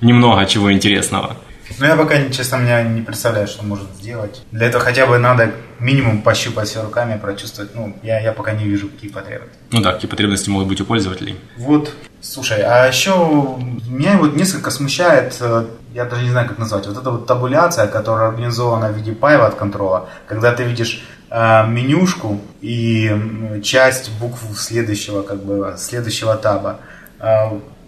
немного 0.00 0.46
чего 0.46 0.72
интересного. 0.72 1.36
Но 1.78 1.86
я 1.86 1.96
пока, 1.96 2.28
честно, 2.30 2.56
меня 2.56 2.82
не 2.82 3.02
представляю, 3.02 3.46
что 3.46 3.64
может 3.64 3.88
сделать. 4.00 4.42
Для 4.52 4.68
этого 4.68 4.82
хотя 4.82 5.06
бы 5.06 5.18
надо 5.18 5.52
минимум 5.78 6.22
пощупать 6.22 6.68
все 6.68 6.82
руками, 6.82 7.18
прочувствовать. 7.18 7.74
Ну, 7.74 7.96
я, 8.02 8.20
я 8.20 8.32
пока 8.32 8.52
не 8.52 8.64
вижу, 8.64 8.88
какие 8.88 9.10
потребности. 9.10 9.58
Ну 9.70 9.80
да, 9.80 9.92
какие 9.92 10.10
потребности 10.10 10.50
могут 10.50 10.68
быть 10.68 10.80
у 10.80 10.84
пользователей. 10.84 11.36
Вот, 11.56 11.92
слушай, 12.20 12.62
а 12.62 12.86
еще 12.86 13.56
меня 13.88 14.16
вот 14.18 14.36
несколько 14.36 14.70
смущает, 14.70 15.36
э, 15.40 15.66
я 15.94 16.04
даже 16.04 16.22
не 16.22 16.30
знаю, 16.30 16.48
как 16.48 16.58
назвать, 16.58 16.86
вот 16.86 16.96
эта 16.96 17.10
вот 17.10 17.26
табуляция, 17.26 17.86
которая 17.86 18.28
организована 18.28 18.88
в 18.88 18.96
виде 18.96 19.12
пайва 19.12 19.46
от 19.46 19.54
контрола, 19.54 20.08
когда 20.26 20.52
ты 20.52 20.64
видишь 20.64 21.04
э, 21.30 21.66
менюшку 21.66 22.40
и 22.60 23.60
часть 23.62 24.10
букв 24.18 24.40
следующего, 24.56 25.22
как 25.22 25.42
бы, 25.42 25.74
следующего 25.76 26.36
таба. 26.36 26.80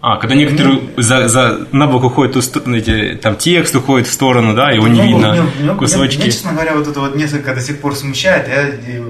А, 0.01 0.17
когда 0.17 0.37
некоторые 0.37 0.81
за, 0.97 1.27
за, 1.29 1.67
на 1.73 1.89
бок 1.89 2.05
уходят, 2.05 2.37
эти, 2.37 3.17
там 3.21 3.35
текст 3.35 3.75
уходит 3.75 4.07
в 4.07 4.13
сторону, 4.13 4.55
да, 4.55 4.71
его 4.71 4.87
не 4.87 5.01
Ну, 5.01 5.07
видно, 5.07 5.33
мне- 5.33 5.43
мне- 5.61 5.75
кусочки. 5.75 6.19
Меня, 6.19 6.27
честно 6.27 6.53
говоря, 6.53 6.75
вот 6.77 6.87
это 6.87 7.01
вот 7.01 7.17
несколько 7.17 7.53
до 7.55 7.61
сих 7.61 7.81
пор 7.81 7.97
смущает. 7.97 8.47
Я 8.47 9.03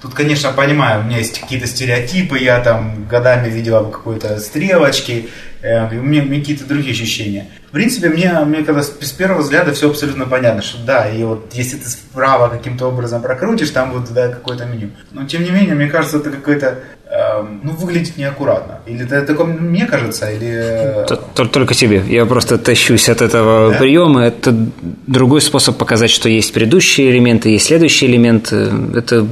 тут, 0.00 0.14
конечно, 0.14 0.52
понимаю, 0.52 1.00
у 1.00 1.04
меня 1.04 1.18
есть 1.18 1.40
какие-то 1.40 1.66
стереотипы, 1.66 2.38
я 2.38 2.60
там 2.60 3.06
годами 3.10 3.50
видела 3.50 3.90
какой-то 3.90 4.38
стрелочки, 4.38 5.28
у 5.66 6.02
меня, 6.02 6.22
у 6.22 6.26
меня 6.26 6.40
какие-то 6.40 6.64
другие 6.64 6.92
ощущения. 6.92 7.48
В 7.68 7.72
принципе, 7.72 8.08
мне, 8.08 8.32
мне 8.44 8.62
когда 8.62 8.82
с, 8.82 8.92
с 9.00 9.12
первого 9.12 9.42
взгляда 9.42 9.72
все 9.72 9.90
абсолютно 9.90 10.24
понятно, 10.26 10.62
что 10.62 10.78
да, 10.84 11.08
и 11.08 11.22
вот 11.24 11.50
если 11.52 11.76
ты 11.76 11.88
справа 11.88 12.48
каким-то 12.48 12.86
образом 12.86 13.22
прокрутишь, 13.22 13.70
там 13.70 13.92
вот 13.92 14.12
да, 14.12 14.28
какое-то 14.28 14.64
меню. 14.64 14.90
Но 15.12 15.26
тем 15.26 15.42
не 15.42 15.50
менее, 15.50 15.74
мне 15.74 15.88
кажется, 15.88 16.18
это 16.18 16.30
какое-то 16.30 16.78
эм, 17.10 17.60
ну, 17.64 17.72
выглядит 17.72 18.16
неаккуратно. 18.16 18.80
Или 18.86 19.04
это 19.04 19.22
такое 19.22 19.46
мне 19.46 19.86
кажется, 19.86 20.30
или... 20.30 21.04
э, 21.10 21.46
Только 21.50 21.74
тебе. 21.74 22.02
Я 22.06 22.24
просто 22.26 22.58
тащусь 22.58 23.08
от 23.08 23.20
этого 23.20 23.72
Да? 23.72 23.78
приема. 23.78 24.24
Это 24.24 24.54
другой 25.06 25.40
способ 25.40 25.76
показать, 25.76 26.10
что 26.10 26.28
есть 26.28 26.52
предыдущие 26.52 27.10
элементы, 27.10 27.50
есть 27.50 27.66
следующие 27.66 28.10
элементы. 28.10 28.70
Это 28.94 29.26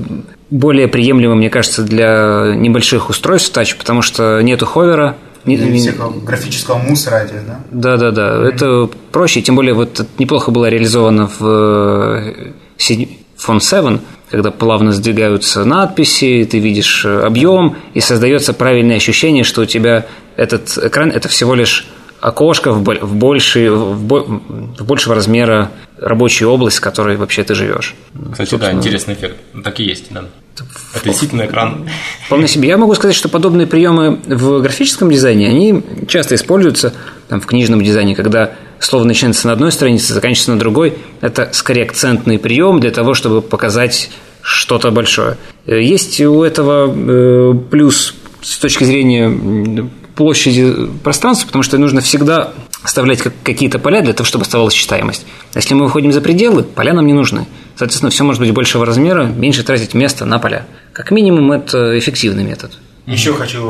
более 0.50 0.88
приемлемо, 0.88 1.34
мне 1.34 1.50
кажется, 1.50 1.82
для 1.82 2.54
небольших 2.56 3.08
устройств 3.08 3.52
тач, 3.52 3.76
потому 3.76 4.02
что 4.02 4.40
нету 4.40 4.66
ховера. 4.66 5.16
Не- 5.46 5.56
не- 5.56 5.78
всякого 5.78 6.18
графического 6.20 6.78
мусора 6.78 7.28
да? 7.46 7.60
Да, 7.70 7.96
да, 7.96 8.10
да. 8.10 8.48
Это 8.48 8.88
проще, 9.12 9.42
тем 9.42 9.56
более 9.56 9.74
вот 9.74 10.00
это 10.00 10.06
неплохо 10.18 10.50
было 10.50 10.68
реализовано 10.68 11.28
в 11.38 11.44
э, 11.46 12.52
Phone 13.36 13.60
7, 13.60 13.98
когда 14.30 14.50
плавно 14.50 14.92
сдвигаются 14.92 15.64
надписи, 15.64 16.48
ты 16.50 16.58
видишь 16.58 17.04
э, 17.04 17.20
объем, 17.20 17.76
и 17.92 18.00
создается 18.00 18.52
правильное 18.52 18.96
ощущение, 18.96 19.44
что 19.44 19.62
у 19.62 19.66
тебя 19.66 20.06
этот 20.36 20.78
экран 20.78 21.10
это 21.10 21.28
всего 21.28 21.54
лишь 21.54 21.86
окошко 22.20 22.72
в, 22.72 22.82
в, 22.82 23.14
больший, 23.14 23.68
в, 23.68 23.96
в 24.78 24.84
большего 24.84 25.14
размера 25.14 25.70
рабочую 25.98 26.50
область, 26.50 26.78
в 26.78 26.80
которой 26.80 27.16
вообще 27.16 27.44
ты 27.44 27.54
живешь. 27.54 27.94
Кстати, 28.32 28.50
да, 28.50 28.56
Собственно, 28.56 28.78
интересный 28.78 29.14
эффект. 29.14 29.36
Так 29.62 29.80
и 29.80 29.84
есть, 29.84 30.06
да. 30.10 30.24
Это 30.94 31.04
действительно 31.04 31.46
экран. 31.46 31.88
Вполне 32.26 32.46
себе. 32.46 32.68
Я 32.68 32.78
могу 32.78 32.94
сказать, 32.94 33.16
что 33.16 33.28
подобные 33.28 33.66
приемы 33.66 34.20
в 34.26 34.60
графическом 34.60 35.10
дизайне, 35.10 35.48
они 35.48 35.82
часто 36.06 36.34
используются 36.36 36.94
там, 37.28 37.40
в 37.40 37.46
книжном 37.46 37.82
дизайне, 37.82 38.14
когда 38.14 38.52
слово 38.78 39.04
начинается 39.04 39.46
на 39.46 39.54
одной 39.54 39.72
странице, 39.72 40.14
заканчивается 40.14 40.52
на 40.52 40.58
другой. 40.58 40.94
Это 41.20 41.50
скорее 41.52 41.84
акцентный 41.84 42.38
прием 42.38 42.80
для 42.80 42.90
того, 42.90 43.14
чтобы 43.14 43.42
показать 43.42 44.10
что-то 44.42 44.90
большое. 44.90 45.36
Э, 45.66 45.80
Есть 45.82 46.20
у 46.20 46.42
этого 46.42 46.92
э, 46.94 47.54
плюс 47.70 48.14
с 48.42 48.58
точки 48.58 48.84
зрения 48.84 49.88
площади 50.14 50.88
пространства, 51.02 51.46
потому 51.46 51.62
что 51.62 51.78
нужно 51.78 52.00
всегда 52.00 52.52
оставлять 52.84 53.20
как- 53.22 53.32
какие-то 53.42 53.78
поля 53.80 54.02
для 54.02 54.12
того, 54.12 54.24
чтобы 54.26 54.42
оставалась 54.42 54.74
читаемость. 54.74 55.26
А 55.54 55.58
Если 55.58 55.74
мы 55.74 55.84
выходим 55.84 56.12
за 56.12 56.20
пределы, 56.20 56.62
поля 56.62 56.92
нам 56.92 57.06
не 57.06 57.12
нужны. 57.14 57.46
Соответственно, 57.76 58.10
все 58.10 58.22
может 58.24 58.40
быть 58.40 58.52
большего 58.52 58.86
размера, 58.86 59.24
меньше 59.24 59.64
тратить 59.64 59.94
места 59.94 60.24
на 60.26 60.38
поля. 60.38 60.66
Как 60.92 61.10
минимум, 61.10 61.50
это 61.50 61.98
эффективный 61.98 62.44
метод. 62.44 62.78
Еще 63.06 63.34
хочу 63.34 63.60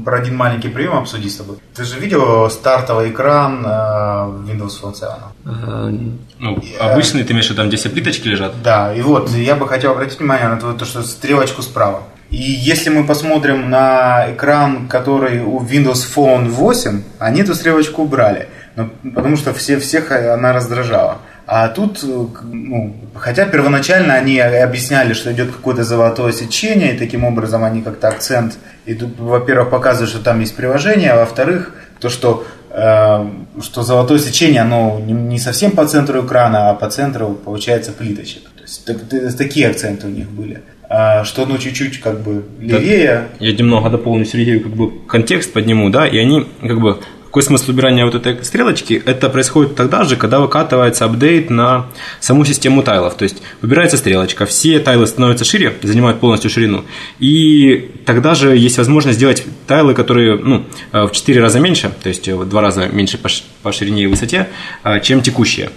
э, 0.00 0.04
про 0.04 0.18
один 0.20 0.36
маленький 0.36 0.68
прием 0.68 0.94
обсудить 0.96 1.32
с 1.32 1.36
тобой. 1.36 1.56
Ты 1.74 1.84
же 1.84 1.98
видел 2.00 2.48
стартовый 2.48 3.10
экран 3.10 3.62
э, 3.62 3.68
Windows 3.68 4.72
Phone 4.80 4.94
7? 4.94 5.08
Э, 5.44 5.92
Ну, 6.38 6.58
обычный, 6.80 7.24
ты 7.24 7.32
имеешь 7.34 7.46
в 7.46 7.50
виду, 7.50 7.58
там, 7.60 7.68
где 7.68 7.76
все 7.76 7.90
плиточки 7.90 8.26
лежат? 8.28 8.62
Да, 8.62 8.94
и 8.94 9.02
вот 9.02 9.28
я 9.32 9.54
бы 9.56 9.68
хотел 9.68 9.90
обратить 9.92 10.18
внимание 10.18 10.48
на 10.48 10.56
то, 10.74 10.84
что 10.86 11.02
стрелочку 11.02 11.60
справа. 11.60 12.04
И 12.30 12.36
если 12.36 12.90
мы 12.90 13.04
посмотрим 13.04 13.70
на 13.70 14.26
экран, 14.32 14.86
который 14.88 15.42
у 15.42 15.60
Windows 15.60 16.06
Phone 16.14 16.48
8, 16.48 17.02
они 17.18 17.42
эту 17.42 17.54
стрелочку 17.54 18.02
убрали, 18.02 18.48
Ну, 18.76 18.88
потому 19.14 19.36
что 19.36 19.52
все, 19.52 19.78
всех 19.80 20.12
она 20.12 20.52
раздражала. 20.52 21.18
А 21.46 21.66
тут, 21.68 22.04
э, 22.04 22.26
ну, 22.52 22.94
хотя 23.16 23.44
первоначально 23.44 24.14
они 24.14 24.38
объясняли, 24.38 25.12
что 25.12 25.32
идет 25.32 25.50
какое-то 25.50 25.82
золотое 25.82 26.32
сечение, 26.32 26.94
и 26.94 26.98
таким 26.98 27.24
образом 27.24 27.64
они 27.64 27.82
как-то 27.82 28.06
акцент 28.06 28.58
идут, 28.86 29.18
во-первых, 29.18 29.70
показывают, 29.70 30.10
что 30.10 30.20
там 30.22 30.38
есть 30.38 30.54
приложение, 30.54 31.10
а 31.10 31.16
во-вторых, 31.16 31.74
то, 31.98 32.08
что, 32.08 32.46
э, 32.70 33.28
что 33.60 33.82
золотое 33.82 34.20
сечение, 34.20 34.62
оно 34.62 35.00
не, 35.00 35.40
совсем 35.40 35.72
по 35.72 35.84
центру 35.86 36.24
экрана, 36.24 36.70
а 36.70 36.74
по 36.74 36.88
центру, 36.88 37.30
получается, 37.34 37.90
плиточек. 37.90 38.44
То 38.54 38.62
есть 38.62 38.84
так- 38.84 39.36
такие 39.36 39.68
акценты 39.68 40.06
у 40.06 40.10
них 40.10 40.30
были. 40.30 40.62
А, 40.92 41.24
что 41.24 41.44
оно 41.44 41.56
чуть-чуть 41.56 42.00
как 42.00 42.20
бы 42.20 42.44
левее, 42.58 43.28
Я 43.38 43.52
немного 43.52 43.90
дополню 43.90 44.24
Сергею 44.24 44.60
как 44.60 44.72
бы 44.72 44.90
контекст 45.06 45.52
подниму, 45.52 45.88
да, 45.88 46.04
и 46.04 46.18
они 46.18 46.46
как 46.60 46.80
бы 46.80 46.98
какой 47.26 47.44
смысл 47.44 47.70
убирания 47.70 48.04
вот 48.04 48.16
этой 48.16 48.44
стрелочки? 48.44 49.00
Это 49.06 49.28
происходит 49.30 49.76
тогда 49.76 50.02
же, 50.02 50.16
когда 50.16 50.40
выкатывается 50.40 51.04
апдейт 51.04 51.48
на 51.48 51.86
саму 52.18 52.44
систему 52.44 52.82
тайлов. 52.82 53.14
То 53.14 53.22
есть 53.22 53.40
выбирается 53.62 53.96
стрелочка, 53.98 54.46
все 54.46 54.80
тайлы 54.80 55.06
становятся 55.06 55.44
шире, 55.44 55.74
занимают 55.80 56.18
полностью 56.18 56.50
ширину. 56.50 56.84
И 57.20 57.92
тогда 58.04 58.34
же 58.34 58.56
есть 58.56 58.76
возможность 58.78 59.16
сделать 59.16 59.44
тайлы, 59.68 59.94
которые 59.94 60.38
ну, 60.38 60.64
э, 60.90 61.04
в 61.04 61.12
4 61.12 61.40
раза 61.40 61.60
меньше, 61.60 61.92
то 62.02 62.08
есть 62.08 62.26
э, 62.26 62.34
в 62.34 62.48
2 62.48 62.60
раза 62.60 62.88
меньше 62.88 63.16
по 63.62 63.70
ширине 63.70 64.02
и 64.02 64.06
высоте, 64.08 64.48
э, 64.82 64.98
чем 64.98 65.22
текущие. 65.22 65.70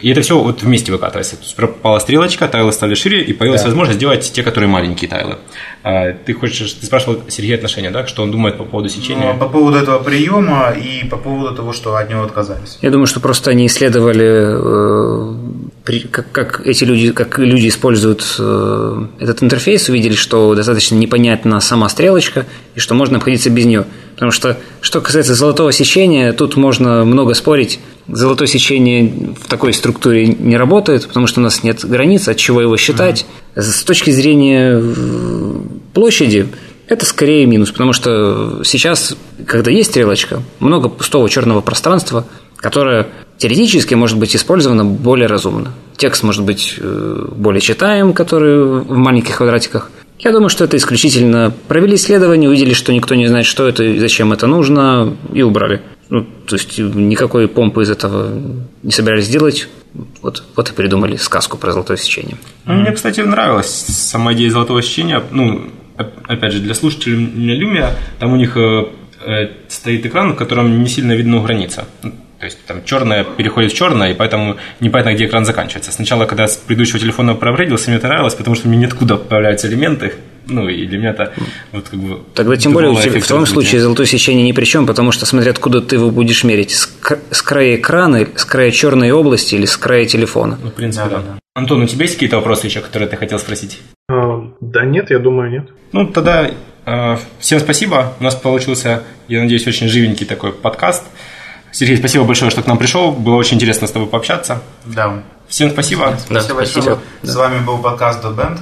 И 0.00 0.10
это 0.10 0.20
все 0.22 0.38
вот 0.38 0.62
вместе 0.62 0.92
выкатывается. 0.92 1.36
То 1.36 1.42
есть 1.42 1.56
пропала 1.56 1.98
стрелочка, 1.98 2.46
тайлы 2.48 2.72
стали 2.72 2.94
шире, 2.94 3.22
и 3.22 3.32
появилась 3.32 3.62
Да. 3.62 3.68
возможность 3.68 3.98
сделать 3.98 4.30
те, 4.32 4.42
которые 4.42 4.68
маленькие 4.70 5.08
тайлы. 5.10 5.36
А, 5.82 6.12
Ты 6.12 6.34
хочешь, 6.34 6.72
ты 6.72 6.86
спрашивал 6.86 7.20
Сергея 7.28 7.56
отношения, 7.56 7.90
да, 7.90 8.06
что 8.06 8.22
он 8.22 8.30
думает 8.30 8.58
по 8.58 8.64
поводу 8.64 8.88
сечения? 8.88 9.32
Ну, 9.32 9.38
по 9.38 9.48
поводу 9.48 9.78
этого 9.78 9.98
приема 10.02 10.70
и 10.70 11.04
по 11.08 11.16
поводу 11.16 11.54
того, 11.54 11.72
что 11.72 11.96
от 11.96 12.08
него 12.10 12.22
отказались. 12.22 12.78
Я 12.82 12.90
думаю, 12.90 13.06
что 13.06 13.20
просто 13.20 13.50
они 13.50 13.66
исследовали, 13.66 14.24
э, 14.24 15.34
как, 16.10 16.30
как 16.32 16.66
эти 16.66 16.84
люди, 16.84 17.12
как 17.12 17.38
люди 17.38 17.68
используют 17.68 18.36
э, 18.38 19.06
этот 19.18 19.42
интерфейс, 19.42 19.88
увидели, 19.88 20.14
что 20.14 20.54
достаточно 20.54 20.94
непонятна 20.94 21.60
сама 21.60 21.88
стрелочка 21.88 22.46
и 22.74 22.80
что 22.80 22.94
можно 22.94 23.16
обходиться 23.16 23.50
без 23.50 23.64
нее. 23.64 23.86
Потому 24.14 24.32
что, 24.32 24.58
что 24.80 25.00
касается 25.00 25.34
золотого 25.34 25.72
сечения, 25.72 26.32
тут 26.32 26.56
можно 26.56 27.04
много 27.04 27.34
спорить. 27.34 27.80
Золотое 28.08 28.48
сечение 28.48 29.34
в 29.40 29.48
такой 29.48 29.72
структуре 29.72 30.26
не 30.26 30.56
работает, 30.56 31.06
потому 31.06 31.26
что 31.26 31.40
у 31.40 31.42
нас 31.42 31.62
нет 31.62 31.84
границ, 31.84 32.28
от 32.28 32.36
чего 32.36 32.60
его 32.60 32.76
считать. 32.76 33.26
С 33.54 33.82
точки 33.84 34.10
зрения 34.10 34.80
э, 34.82 35.60
площади, 35.94 36.48
это 36.88 37.04
скорее 37.04 37.46
минус, 37.46 37.70
потому 37.70 37.92
что 37.92 38.62
сейчас, 38.64 39.16
когда 39.46 39.70
есть 39.70 39.90
стрелочка, 39.90 40.42
много 40.58 40.88
пустого 40.88 41.28
черного 41.28 41.60
пространства, 41.60 42.26
которое 42.56 43.08
теоретически 43.38 43.94
может 43.94 44.18
быть 44.18 44.36
использовано 44.36 44.84
более 44.84 45.28
разумно. 45.28 45.72
Текст 45.96 46.22
может 46.22 46.44
быть 46.44 46.74
э, 46.78 47.28
более 47.34 47.60
читаем, 47.60 48.12
который 48.12 48.80
в 48.80 48.96
маленьких 48.96 49.36
квадратиках. 49.36 49.90
Я 50.18 50.32
думаю, 50.32 50.48
что 50.48 50.64
это 50.64 50.76
исключительно 50.76 51.52
провели 51.68 51.94
исследование, 51.94 52.50
увидели, 52.50 52.72
что 52.72 52.92
никто 52.92 53.14
не 53.14 53.28
знает, 53.28 53.46
что 53.46 53.68
это 53.68 53.84
и 53.84 53.98
зачем 53.98 54.32
это 54.32 54.48
нужно, 54.48 55.16
и 55.32 55.42
убрали. 55.42 55.80
Ну, 56.10 56.26
то 56.46 56.56
есть 56.56 56.78
никакой 56.78 57.46
помпы 57.48 57.82
из 57.82 57.90
этого 57.90 58.32
не 58.82 58.90
собирались 58.90 59.28
делать. 59.28 59.68
Вот, 60.22 60.42
вот 60.56 60.70
и 60.70 60.72
придумали 60.72 61.16
сказку 61.16 61.56
про 61.56 61.72
золотое 61.72 61.96
сечение. 61.96 62.36
Ну, 62.66 62.74
Мне, 62.74 62.92
кстати, 62.92 63.20
нравилась 63.20 63.68
сама 63.68 64.32
идея 64.34 64.50
золотого 64.50 64.82
сечения. 64.82 65.22
Ну, 65.30 65.70
опять 65.96 66.52
же, 66.52 66.60
для 66.60 66.74
слушателей 66.74 67.26
Lumia, 67.60 67.92
там 68.18 68.32
у 68.32 68.36
них 68.36 68.56
э, 68.56 68.86
э, 69.24 69.48
стоит 69.68 70.04
экран, 70.04 70.32
в 70.32 70.36
котором 70.36 70.82
не 70.82 70.88
сильно 70.88 71.12
видно 71.12 71.40
граница. 71.40 71.86
То 72.38 72.44
есть 72.44 72.64
там 72.66 72.84
черное 72.84 73.24
переходит 73.24 73.72
в 73.72 73.76
черное, 73.76 74.12
и 74.12 74.14
поэтому 74.14 74.56
непонятно, 74.78 75.14
где 75.14 75.26
экран 75.26 75.44
заканчивается. 75.44 75.90
Сначала, 75.90 76.24
когда 76.24 76.46
с 76.46 76.56
предыдущего 76.56 77.00
телефона 77.00 77.34
проапгрейдился, 77.34 77.90
мне 77.90 77.98
это 77.98 78.06
нравилось, 78.06 78.34
потому 78.34 78.54
что 78.54 78.68
мне 78.68 78.78
ниоткуда 78.78 79.16
появляются 79.16 79.66
элементы, 79.66 80.14
ну, 80.46 80.68
и 80.68 80.86
для 80.86 80.98
меня 80.98 81.10
это 81.10 81.32
вот 81.72 81.88
как 81.88 82.00
бы... 82.00 82.20
Тогда 82.34 82.56
тем 82.56 82.72
более 82.72 82.92
в 82.92 83.26
твоем 83.26 83.44
случае 83.44 83.80
золотое 83.80 84.06
сечение 84.06 84.44
ни 84.44 84.52
при 84.52 84.64
чем, 84.64 84.86
потому 84.86 85.12
что 85.12 85.26
смотря 85.26 85.50
откуда 85.50 85.80
ты 85.80 85.96
его 85.96 86.10
будешь 86.10 86.44
мерить, 86.44 86.70
с, 86.70 86.90
с 87.30 87.42
края 87.42 87.76
экрана, 87.76 88.26
с 88.34 88.44
края 88.44 88.70
черной 88.70 89.10
области 89.10 89.56
или 89.56 89.66
с 89.66 89.76
края 89.76 90.06
телефона. 90.06 90.58
Ну, 90.62 90.70
в 90.70 90.74
принципе, 90.74 91.08
да. 91.10 91.16
да. 91.16 91.22
да. 91.22 91.38
Антон, 91.54 91.82
у 91.82 91.86
тебя 91.86 92.04
есть 92.04 92.14
какие-то 92.14 92.36
вопросы 92.36 92.66
еще, 92.66 92.80
которые 92.80 93.08
ты 93.08 93.16
хотел 93.16 93.38
спросить? 93.38 93.80
А, 94.08 94.48
да 94.60 94.84
нет, 94.84 95.10
я 95.10 95.18
думаю, 95.18 95.50
нет. 95.50 95.68
Ну, 95.92 96.06
тогда 96.06 96.48
э, 96.86 97.16
всем 97.40 97.58
спасибо. 97.60 98.14
У 98.20 98.24
нас 98.24 98.34
получился, 98.34 99.02
я 99.26 99.40
надеюсь, 99.40 99.66
очень 99.66 99.88
живенький 99.88 100.24
такой 100.24 100.52
подкаст. 100.52 101.04
Сергей, 101.72 101.96
спасибо 101.96 102.24
большое, 102.24 102.50
что 102.50 102.62
к 102.62 102.66
нам 102.66 102.78
пришел. 102.78 103.12
Было 103.12 103.36
очень 103.36 103.56
интересно 103.56 103.86
с 103.86 103.92
тобой 103.92 104.08
пообщаться. 104.08 104.62
Да. 104.84 105.22
Всем 105.48 105.70
спасибо. 105.70 106.16
Да, 106.28 106.40
спасибо 106.40 106.56
большое. 106.56 106.84
Да. 106.84 106.98
С 107.22 107.36
вами 107.36 107.64
был 107.64 107.78
подкаст 107.78 108.24
.band. 108.24 108.58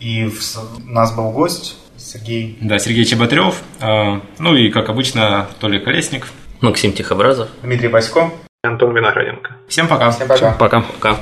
И 0.00 0.26
у 0.26 0.90
нас 0.90 1.14
был 1.14 1.30
гость 1.30 1.76
Сергей. 1.96 2.58
Да, 2.60 2.78
Сергей 2.78 3.04
Чеботрев. 3.04 3.62
А, 3.80 4.20
ну 4.38 4.54
и, 4.54 4.70
как 4.70 4.88
обычно, 4.88 5.48
Толя 5.60 5.80
Колесник. 5.80 6.26
Максим 6.60 6.92
Тихобразов. 6.92 7.48
Дмитрий 7.62 7.88
Басько. 7.88 8.30
Антон 8.62 8.96
Винограденко. 8.96 9.56
Всем 9.68 9.86
пока. 9.88 10.10
Всем 10.10 10.28
пока. 10.28 10.36
Всем 10.36 10.58
пока. 10.58 10.80
Пока. 10.80 11.16